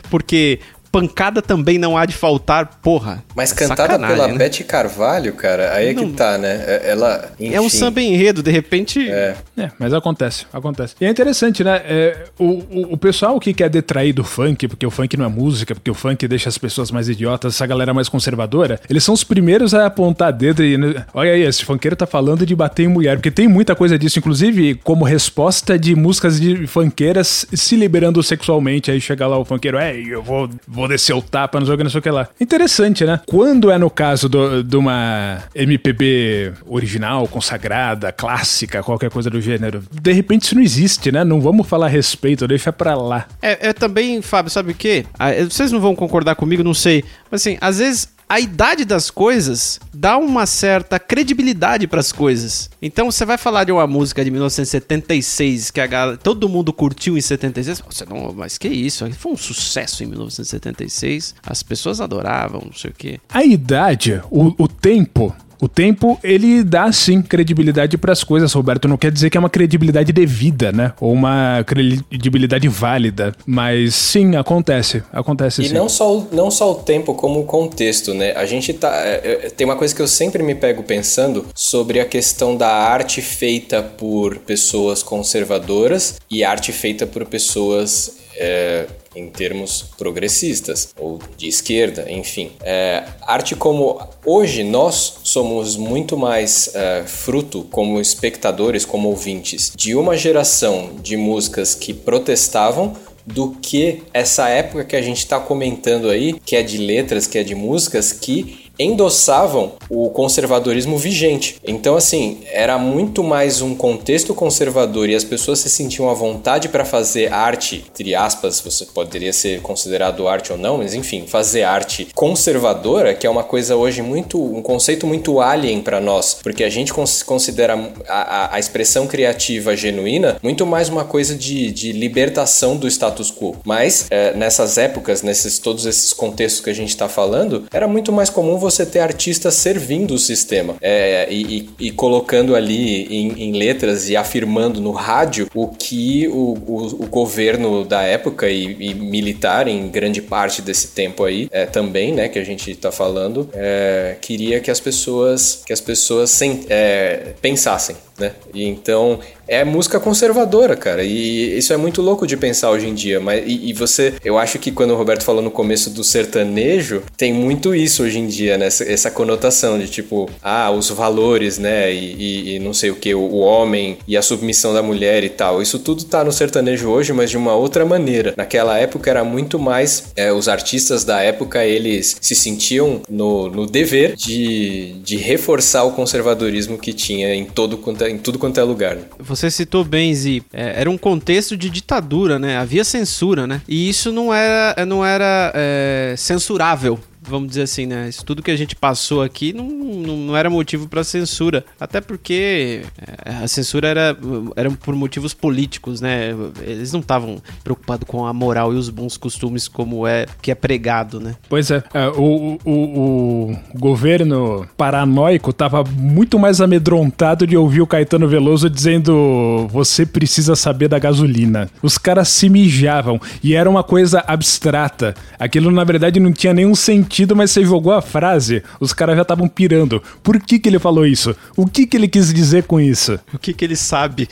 [0.09, 0.59] Porque
[0.91, 3.23] pancada também não há de faltar, porra.
[3.35, 4.37] Mas cantada pela né?
[4.37, 6.63] Beth Carvalho, cara, aí é não, que tá, né?
[6.67, 7.31] É, ela.
[7.39, 7.55] Enfim.
[7.55, 9.09] É um samba enredo, de repente.
[9.09, 9.35] É.
[9.57, 9.71] é.
[9.79, 10.95] mas acontece, acontece.
[10.99, 11.81] E é interessante, né?
[11.85, 15.29] É, o, o, o, pessoal que quer detrair do funk, porque o funk não é
[15.29, 19.13] música, porque o funk deixa as pessoas mais idiotas, essa galera mais conservadora, eles são
[19.13, 20.77] os primeiros a apontar dedo e.
[20.77, 23.97] Né, olha aí, esse funkeiro tá falando de bater em mulher, porque tem muita coisa
[23.97, 28.91] disso, inclusive como resposta de músicas de funkeiras se liberando sexualmente.
[28.91, 31.75] Aí chega lá o funkeiro, é, eu vou, vou vou descer o tapa, não sei
[31.75, 32.27] o que, não sei o que lá.
[32.39, 33.21] Interessante, né?
[33.25, 40.11] Quando é no caso de uma MPB original, consagrada, clássica, qualquer coisa do gênero, de
[40.11, 41.23] repente isso não existe, né?
[41.23, 43.27] Não vamos falar a respeito, deixa pra lá.
[43.41, 45.05] É, é também, Fábio, sabe o quê?
[45.17, 47.03] Ah, vocês não vão concordar comigo, não sei.
[47.29, 52.69] Mas assim, às vezes a idade das coisas dá uma certa credibilidade para as coisas.
[52.81, 57.17] Então você vai falar de uma música de 1976 que a galera, todo mundo curtiu
[57.17, 59.05] em 76, você não, mas que isso?
[59.15, 61.35] Foi um sucesso em 1976.
[61.45, 63.19] As pessoas adoravam, não sei o quê.
[63.27, 68.87] A idade, o, o tempo o tempo, ele dá sim credibilidade para as coisas, Roberto.
[68.87, 70.91] Não quer dizer que é uma credibilidade devida, né?
[70.99, 73.35] Ou uma credibilidade válida.
[73.45, 75.03] Mas sim, acontece.
[75.13, 75.71] Acontece e sim.
[75.71, 78.33] E não só, não só o tempo, como o contexto, né?
[78.35, 78.91] A gente tá.
[79.05, 82.69] É, é, tem uma coisa que eu sempre me pego pensando sobre a questão da
[82.69, 91.19] arte feita por pessoas conservadoras e arte feita por pessoas é, em termos progressistas ou
[91.37, 92.51] de esquerda, enfim.
[92.63, 99.95] É, arte como hoje nós somos muito mais é, fruto, como espectadores, como ouvintes, de
[99.95, 106.09] uma geração de músicas que protestavam do que essa época que a gente está comentando
[106.09, 111.57] aí, que é de letras, que é de músicas, que endossavam o conservadorismo vigente.
[111.65, 116.69] Então, assim, era muito mais um contexto conservador e as pessoas se sentiam à vontade
[116.69, 121.63] para fazer arte, entre aspas, você poderia ser considerado arte ou não, mas enfim, fazer
[121.63, 126.63] arte conservadora, que é uma coisa hoje muito, um conceito muito alien para nós, porque
[126.63, 126.93] a gente
[127.25, 127.77] considera
[128.07, 133.55] a, a, expressão criativa genuína muito mais uma coisa de, de libertação do status quo.
[133.63, 138.11] Mas é, nessas épocas, nesses todos esses contextos que a gente está falando, era muito
[138.11, 143.05] mais comum você você ter artistas servindo o sistema é, e, e, e, colocando ali
[143.05, 148.49] em, em, letras e afirmando no rádio o que o, o, o governo da época
[148.49, 152.71] e, e, militar, em grande parte desse tempo aí, é, também, né, que a gente
[152.71, 158.33] está falando, é, queria que as pessoas, que as pessoas sem, é, pensassem né?
[158.53, 161.03] E então é música conservadora, cara.
[161.03, 163.19] E isso é muito louco de pensar hoje em dia.
[163.19, 167.03] Mas e, e, você, eu acho que quando o Roberto falou no começo do sertanejo,
[167.17, 168.67] tem muito isso hoje em dia, né?
[168.67, 171.91] Essa, essa conotação de tipo, ah, os valores, né?
[171.91, 175.23] E, e, e não sei o que, o, o, homem e a submissão da mulher
[175.23, 175.61] e tal.
[175.61, 178.33] Isso tudo tá no sertanejo hoje, mas de uma outra maneira.
[178.37, 183.65] Naquela época era muito mais é, os artistas da época eles se sentiam no, no
[183.65, 188.59] dever de, de reforçar o conservadorismo que tinha em todo quanto é em tudo quanto
[188.59, 188.95] é lugar.
[188.95, 189.03] Né?
[189.19, 192.57] Você citou bem, Zi, é, era um contexto de ditadura, né?
[192.57, 193.61] Havia censura, né?
[193.67, 198.09] E isso não era, não era é, censurável vamos dizer assim, né?
[198.09, 201.63] Isso tudo que a gente passou aqui não, não, não era motivo para censura.
[201.79, 202.81] Até porque
[203.25, 204.17] é, a censura era,
[204.55, 206.31] era por motivos políticos, né?
[206.61, 210.55] Eles não estavam preocupados com a moral e os bons costumes como é que é
[210.55, 211.35] pregado, né?
[211.47, 211.83] Pois é.
[211.93, 218.69] é o, o, o governo paranoico tava muito mais amedrontado de ouvir o Caetano Veloso
[218.69, 221.69] dizendo você precisa saber da gasolina.
[221.81, 225.13] Os caras se mijavam e era uma coisa abstrata.
[225.37, 229.17] Aquilo na verdade não tinha nenhum sentido sentido, mas você jogou a frase, os caras
[229.17, 230.01] já estavam pirando.
[230.23, 231.35] Por que, que ele falou isso?
[231.57, 233.19] O que, que ele quis dizer com isso?
[233.33, 234.29] O que, que ele sabe?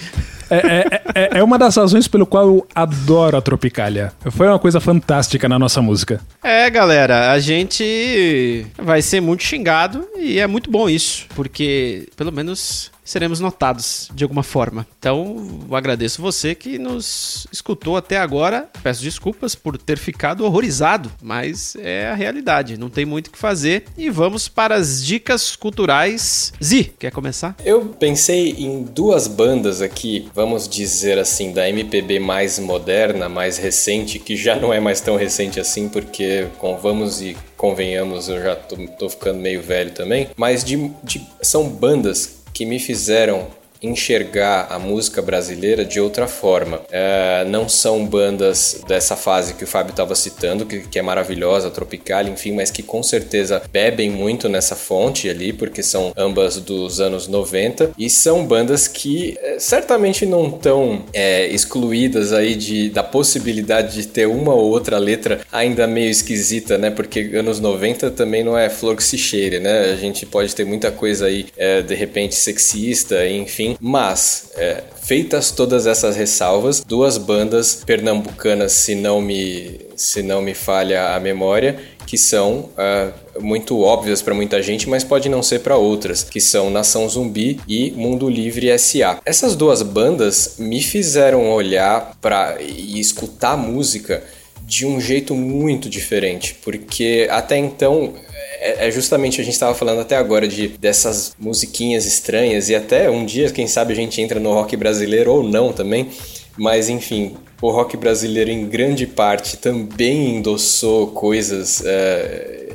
[0.50, 4.14] É, é, é, é, uma das razões pelo qual eu adoro a Tropicália.
[4.32, 6.22] Foi uma coisa fantástica na nossa música.
[6.42, 12.32] É, galera, a gente vai ser muito xingado e é muito bom isso, porque pelo
[12.32, 14.86] menos seremos notados de alguma forma.
[14.99, 18.70] Então, agradeço você que nos escutou até agora.
[18.84, 23.38] Peço desculpas por ter ficado horrorizado, mas é a realidade, não tem muito o que
[23.38, 23.86] fazer.
[23.97, 26.53] E vamos para as dicas culturais.
[26.64, 27.55] Zi, quer começar?
[27.66, 34.20] Eu pensei em duas bandas aqui, vamos dizer assim, da MPB mais moderna, mais recente,
[34.20, 38.55] que já não é mais tão recente assim, porque com vamos e convenhamos, eu já
[38.55, 43.47] tô, tô ficando meio velho também, mas de, de, são bandas que me fizeram
[43.82, 46.82] enxergar a música brasileira de outra forma.
[46.92, 51.70] É, não são bandas dessa fase que o Fábio estava citando, que, que, é maravilhosa,
[51.70, 57.00] tropical, enfim, mas que com certeza bebem muito nessa fonte ali, porque são ambas dos
[57.00, 63.04] anos 90 e são bandas que é, certamente não estão é, excluídas aí de, da
[63.04, 66.90] possibilidade de ter uma ou outra letra ainda meio esquisita, né?
[66.90, 69.92] Porque anos 90 também não é flor que se cheire, né?
[69.92, 73.68] A gente pode ter muita coisa aí, é, de repente, sexista, enfim.
[73.80, 80.53] Mas, é, feitas todas essas ressalvas, duas bandas pernambucanas, se não me, se não me
[80.53, 85.59] falha a memória, que são uh, muito óbvias para muita gente, mas pode não ser
[85.59, 89.20] para outras, que são Nação Zumbi e Mundo Livre SA.
[89.24, 94.24] Essas duas bandas me fizeram olhar para e escutar música
[94.70, 98.13] de um jeito muito diferente, porque até então
[98.59, 103.09] é, é justamente a gente estava falando até agora de dessas musiquinhas estranhas e até
[103.09, 106.09] um dia, quem sabe, a gente entra no rock brasileiro ou não também.
[106.55, 112.68] Mas enfim, o rock brasileiro em grande parte também endossou coisas é,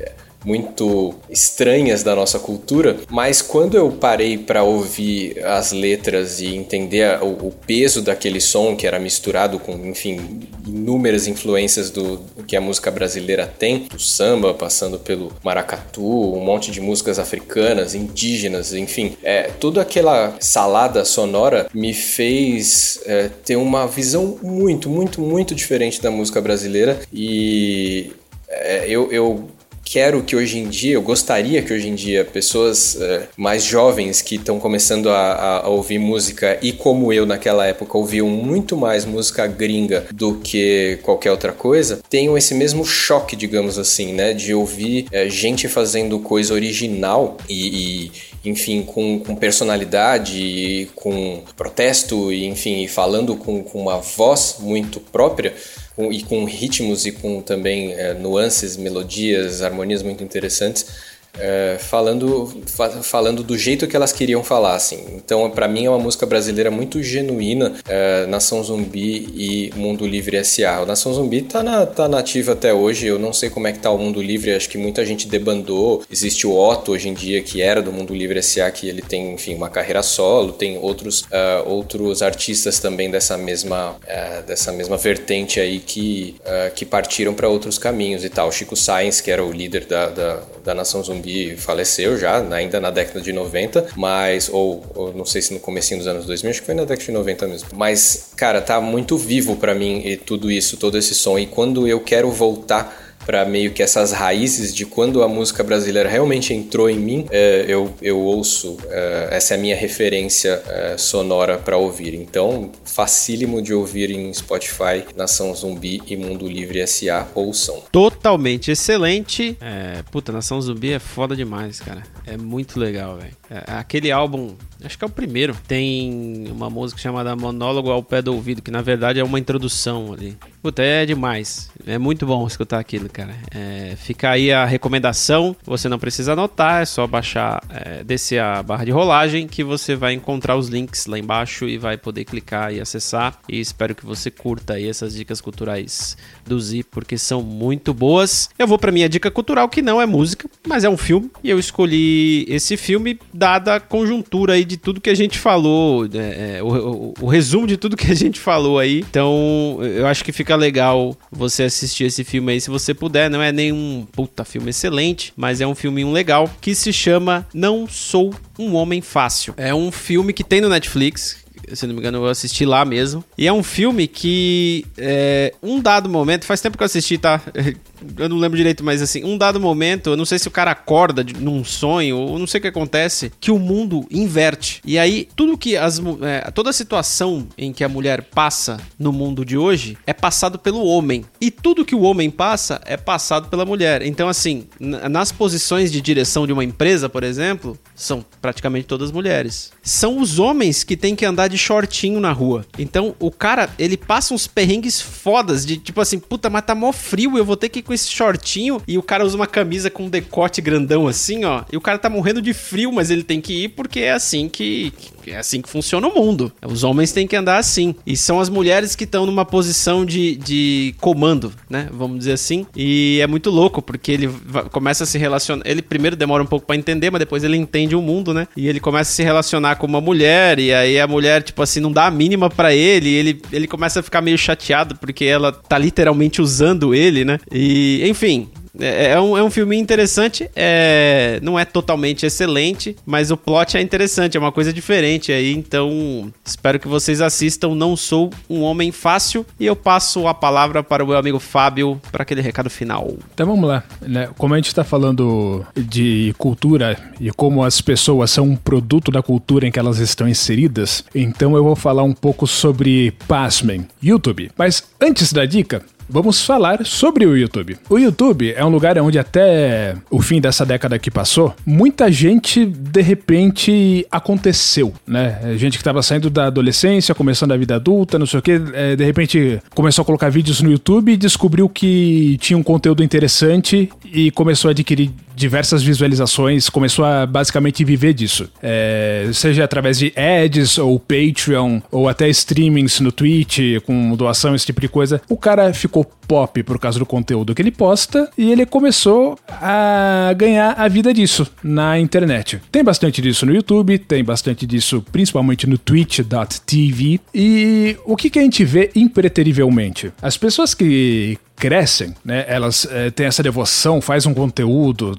[0.44, 7.22] muito estranhas da nossa cultura, mas quando eu parei para ouvir as letras e entender
[7.22, 12.60] o, o, peso daquele som que era misturado com, enfim, inúmeras influências do, que a
[12.60, 19.16] música brasileira tem, do samba, passando pelo maracatu, um monte de músicas africanas, indígenas, enfim,
[19.22, 26.02] é, toda aquela salada sonora me fez é, ter uma visão muito, muito, muito diferente
[26.02, 28.12] da música brasileira e
[28.48, 29.48] é, eu, eu
[29.94, 34.20] quero que hoje em dia, eu gostaria que hoje em dia pessoas é, mais jovens
[34.20, 39.04] que estão começando a, a, ouvir música e como eu naquela época ouviam muito mais
[39.04, 44.52] música gringa do que qualquer outra coisa, tenham esse mesmo choque, digamos assim, né, de
[44.52, 52.46] ouvir é, gente fazendo coisa original e, e enfim, com, com personalidade, com protesto e
[52.46, 55.54] enfim, falando com, com uma voz muito própria
[55.96, 62.90] e com ritmos e com também é, nuances, melodias, harmonias muito interessantes é, falando, fa
[63.02, 65.04] falando do jeito que elas queriam falar, assim.
[65.14, 70.36] Então, para mim, é uma música brasileira muito genuína, é, Nação Zumbi e Mundo Livre
[70.36, 70.82] S.A.
[70.82, 73.78] O Nação Zumbi tá, na, tá nativa até hoje, eu não sei como é que
[73.78, 76.02] tá o Mundo Livre, acho que muita gente debandou.
[76.10, 79.34] Existe o Otto hoje em dia, que era do Mundo Livre S.A., que ele tem,
[79.34, 84.96] enfim, uma carreira solo, tem outros, uh, outros artistas também dessa mesma, uh, dessa mesma
[84.96, 88.50] vertente aí que, uh, que partiram para outros caminhos e tal.
[88.52, 92.78] Chico Sainz, que era o líder da, da, da Nação Zumbi, Zumbi faleceu já, ainda
[92.78, 96.50] na década de 90, mas, ou, ou não sei se no comecinho dos anos 2000,
[96.50, 97.68] acho que foi na década de 90 mesmo.
[97.74, 101.38] Mas, cara, tá muito vivo para mim tudo isso, todo esse som.
[101.38, 106.08] E quando eu quero voltar para meio que essas raízes de quando a música brasileira
[106.08, 110.96] realmente entrou em mim, é, eu, eu ouço, é, essa é a minha referência é,
[110.96, 112.14] sonora para ouvir.
[112.14, 117.26] Então, facílimo de ouvir em Spotify, Nação Zumbi e Mundo Livre S.A.
[117.34, 117.82] ouçam.
[117.90, 119.56] Totalmente excelente.
[119.60, 122.02] É, puta, Nação Zumbi é foda demais, cara.
[122.26, 123.36] É muito legal, velho.
[123.50, 124.54] É, aquele álbum
[124.84, 125.56] Acho que é o primeiro.
[125.66, 130.12] Tem uma música chamada Monólogo ao Pé do Ouvido, que na verdade é uma introdução
[130.12, 130.36] ali.
[130.62, 131.70] Puta, é demais.
[131.86, 133.34] É muito bom escutar aquilo, cara.
[133.54, 135.54] É, fica aí a recomendação.
[135.64, 139.94] Você não precisa anotar, é só baixar, é, descer a barra de rolagem que você
[139.94, 143.38] vai encontrar os links lá embaixo e vai poder clicar e acessar.
[143.48, 146.16] E espero que você curta aí essas dicas culturais
[146.46, 148.48] do Zip, porque são muito boas.
[148.58, 151.30] Eu vou para minha dica cultural, que não é música, mas é um filme.
[151.42, 155.38] E eu escolhi esse filme dada a conjuntura aí de de tudo que a gente
[155.38, 159.04] falou, né, é, o, o, o, resumo de tudo que a gente falou aí.
[159.08, 163.30] Então, eu acho que fica legal você assistir esse filme aí se você puder.
[163.30, 167.86] Não é nenhum puta filme excelente, mas é um filminho legal que se chama Não
[167.88, 169.54] Sou um Homem Fácil.
[169.56, 173.24] É um filme que tem no Netflix, se não me engano, eu assisti lá mesmo.
[173.38, 177.40] E é um filme que, é, um dado momento, faz tempo que eu assisti, tá?
[178.18, 180.70] eu não lembro direito, mas assim, um dado momento, eu não sei se o cara
[180.70, 184.80] acorda de, num sonho, ou não sei o que acontece, que o mundo inverte.
[184.84, 186.00] E aí, tudo que as.
[186.22, 190.58] É, toda a situação em que a mulher passa no mundo de hoje é passado
[190.58, 191.24] pelo homem.
[191.40, 194.02] E tudo que o homem passa é passado pela mulher.
[194.02, 199.72] Então, assim, nas posições de direção de uma empresa, por exemplo, são praticamente todas mulheres.
[199.82, 202.66] São os homens que têm que andar de shortinho na rua.
[202.78, 206.92] Então, o cara, ele passa uns perrengues fodas de tipo assim, puta, mas tá mó
[206.92, 210.04] frio, eu vou ter que ir esse shortinho e o cara usa uma camisa com
[210.04, 211.64] um decote grandão assim, ó.
[211.72, 214.48] E o cara tá morrendo de frio, mas ele tem que ir porque é assim
[214.48, 214.92] que,
[215.30, 216.52] É assim que funciona o mundo.
[216.66, 217.94] Os homens têm que andar assim.
[218.06, 221.88] E são as mulheres que estão numa posição de, de comando, né?
[221.92, 222.66] Vamos dizer assim.
[222.74, 224.30] E é muito louco, porque ele
[224.70, 225.62] começa a se relacionar.
[225.66, 228.46] Ele primeiro demora um pouco para entender, mas depois ele entende o mundo, né?
[228.56, 231.80] E ele começa a se relacionar com uma mulher, e aí a mulher, tipo assim,
[231.80, 233.08] não dá a mínima para ele.
[233.10, 237.38] ele, ele começa a ficar meio chateado, porque ela tá literalmente usando ele, né?
[237.52, 238.48] E, enfim,
[238.78, 243.76] é, é, um, é um filme interessante, é, não é totalmente excelente, mas o plot
[243.76, 247.74] é interessante, é uma coisa diferente aí, então espero que vocês assistam.
[247.74, 252.00] Não sou um homem fácil e eu passo a palavra para o meu amigo Fábio
[252.10, 253.14] para aquele recado final.
[253.32, 254.28] Então vamos lá, né?
[254.36, 259.22] Como a gente está falando de cultura e como as pessoas são um produto da
[259.22, 264.50] cultura em que elas estão inseridas, então eu vou falar um pouco sobre, pasmem, YouTube.
[264.56, 267.76] Mas antes da dica, vamos falar sobre o YouTube.
[267.88, 272.64] O YouTube é um lugar onde até o fim dessa década que passou, muita gente
[272.66, 275.38] de repente aconteceu, né?
[275.56, 278.96] Gente que estava saindo da adolescência, começando a vida adulta, não sei o que, é,
[278.96, 283.90] de repente começou a colocar vídeos no YouTube e descobriu que tinha um conteúdo interessante
[284.04, 288.48] e começou a adquirir diversas visualizações, começou a basicamente viver disso.
[288.62, 294.66] É, seja através de ads ou Patreon ou até streamings no Twitch com doação, esse
[294.66, 295.20] tipo de coisa.
[295.28, 300.32] O cara ficou pop por causa do conteúdo que ele posta e ele começou a
[300.36, 302.60] ganhar a vida disso na internet.
[302.72, 308.38] Tem bastante disso no YouTube, tem bastante disso principalmente no twitch.tv e o que, que
[308.38, 310.10] a gente vê impreterivelmente?
[310.22, 312.44] As pessoas que crescem, né?
[312.48, 315.18] Elas é, têm essa devoção, faz um conteúdo,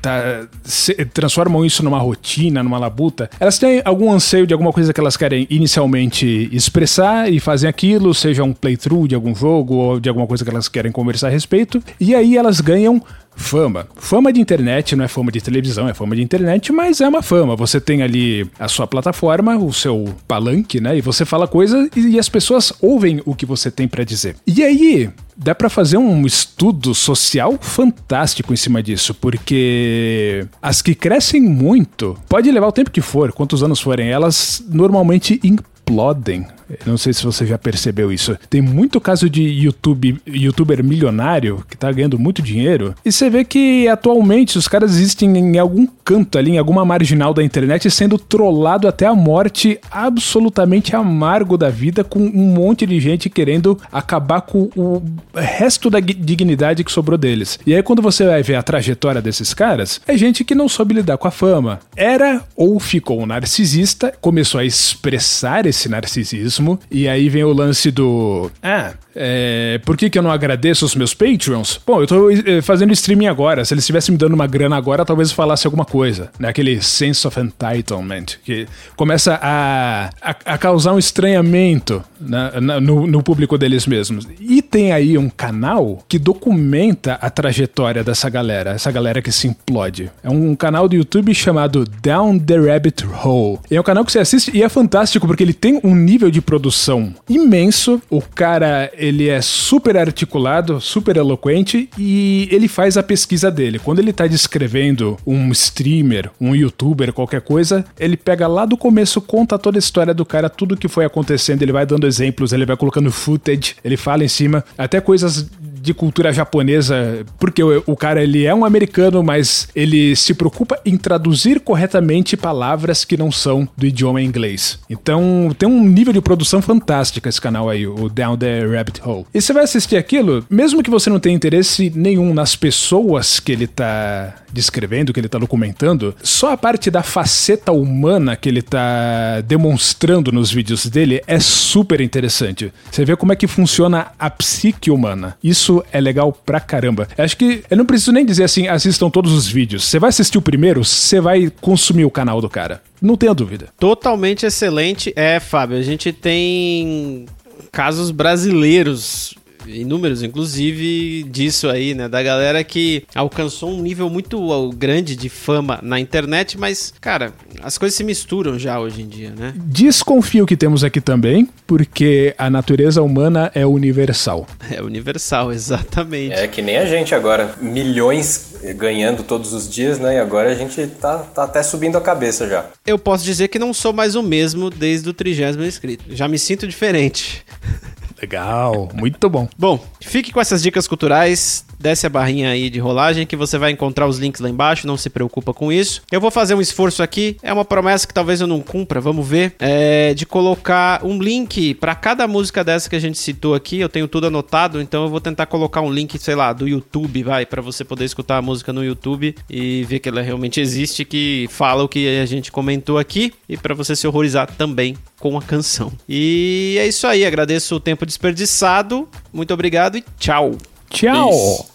[0.00, 3.30] tá, se, transformam isso numa rotina, numa labuta.
[3.38, 8.14] Elas têm algum anseio de alguma coisa que elas querem inicialmente expressar e fazem aquilo,
[8.14, 11.30] seja um playthrough de algum jogo ou de alguma coisa que elas querem conversar a
[11.30, 11.82] respeito.
[12.00, 13.02] E aí elas ganham
[13.36, 13.86] fama.
[13.96, 17.22] Fama de internet não é fama de televisão, é fama de internet, mas é uma
[17.22, 17.56] fama.
[17.56, 20.96] Você tem ali a sua plataforma, o seu palanque, né?
[20.96, 24.36] E você fala coisa e, as pessoas ouvem o que você tem para dizer.
[24.46, 30.94] E aí, dá para fazer um estudo social fantástico em cima disso, porque as que
[30.94, 36.46] crescem muito, pode levar o tempo que for, quantos anos forem, elas normalmente implodem
[36.86, 38.36] não sei se você já percebeu isso.
[38.48, 42.94] Tem muito caso de YouTube, youtuber milionário que tá ganhando muito dinheiro.
[43.04, 47.32] E você vê que atualmente os caras existem em algum canto ali, em alguma marginal
[47.32, 53.00] da internet, sendo trollado até a morte, absolutamente amargo da vida, com um monte de
[53.00, 55.02] gente querendo acabar com o
[55.34, 57.58] resto da dignidade que sobrou deles.
[57.66, 60.94] E aí, quando você vai ver a trajetória desses caras, é gente que não soube
[60.94, 61.80] lidar com a fama.
[61.96, 66.80] Era ou ficou narcisista, começou a expressar esse narcisismo mesmo.
[66.90, 68.50] E aí vem o lance do.
[68.62, 71.80] Ah, é, por que, que eu não agradeço os meus Patreons?
[71.86, 73.64] Bom, eu tô é, fazendo streaming agora.
[73.64, 76.30] Se eles estivessem me dando uma grana agora, talvez eu falasse alguma coisa.
[76.38, 76.48] Né?
[76.48, 83.22] Aquele sense of entitlement que começa a, a, a causar um estranhamento na, no, no
[83.22, 84.26] público deles mesmos.
[84.40, 89.46] E tem aí um canal que documenta a trajetória dessa galera, essa galera que se
[89.46, 90.10] implode.
[90.22, 93.58] É um canal do YouTube chamado Down the Rabbit Hole.
[93.70, 96.40] é um canal que você assiste e é fantástico porque ele tem um nível de
[96.40, 98.00] produção imenso.
[98.10, 103.78] O cara ele é super articulado, super eloquente e ele faz a pesquisa dele.
[103.78, 109.20] Quando ele tá descrevendo um streamer, um youtuber, qualquer coisa, ele pega lá do começo,
[109.20, 112.64] conta toda a história do cara, tudo que foi acontecendo, ele vai dando exemplos, ele
[112.64, 115.48] vai colocando footage, ele fala em cima, até coisas
[115.84, 120.80] de cultura japonesa, porque o, o, cara ele é um americano, mas ele se preocupa
[120.84, 124.78] em traduzir corretamente palavras que não são do idioma inglês.
[124.88, 129.26] Então tem um nível de produção fantástico esse canal aí, o Down the Rabbit Hole.
[129.34, 133.52] E você vai assistir aquilo, mesmo que você não tenha interesse nenhum nas pessoas que
[133.52, 138.62] ele tá descrevendo, que ele tá documentando, só a parte da faceta humana que ele
[138.62, 142.72] tá demonstrando nos vídeos dele é super interessante.
[142.90, 145.36] Você vê como é que funciona a psique humana.
[145.42, 147.08] Isso é legal pra caramba.
[147.16, 149.84] Acho que eu não preciso nem dizer assim, assistam todos os vídeos.
[149.84, 152.82] Você vai assistir o primeiro, você vai consumir o canal do cara.
[153.00, 153.68] Não tenha dúvida.
[153.78, 155.12] Totalmente excelente.
[155.16, 157.26] É, Fábio, a gente tem
[157.72, 159.34] casos brasileiros
[159.66, 162.08] inúmeros, inclusive, disso aí, né?
[162.08, 167.78] Da galera que alcançou um nível muito grande de fama na internet, mas, cara, as
[167.78, 169.54] coisas se misturam já hoje em dia, né?
[169.56, 174.46] Desconfio que temos aqui também, porque a natureza humana é universal.
[174.74, 176.32] É universal, exatamente.
[176.32, 180.16] É que nem a gente agora, milhões ganhando todos os dias, né?
[180.16, 182.64] E agora a gente tá, tá até subindo a cabeça já.
[182.86, 186.04] Eu posso dizer que não sou mais o mesmo desde o trigésimo inscrito.
[186.10, 187.44] Já me sinto diferente.
[188.24, 189.46] Legal, muito bom.
[189.58, 193.70] Bom, fique com essas dicas culturais desce a barrinha aí de rolagem que você vai
[193.70, 196.00] encontrar os links lá embaixo, não se preocupa com isso.
[196.10, 199.28] Eu vou fazer um esforço aqui, é uma promessa que talvez eu não cumpra, vamos
[199.28, 203.80] ver, é de colocar um link para cada música dessa que a gente citou aqui,
[203.80, 207.22] eu tenho tudo anotado, então eu vou tentar colocar um link, sei lá, do YouTube,
[207.22, 211.04] vai, para você poder escutar a música no YouTube e ver que ela realmente existe,
[211.04, 215.36] que fala o que a gente comentou aqui e para você se horrorizar também com
[215.36, 215.92] a canção.
[216.08, 219.06] E é isso aí, agradeço o tempo desperdiçado.
[219.30, 220.52] Muito obrigado e tchau.
[220.88, 221.28] Tchau.
[221.28, 221.73] Peace.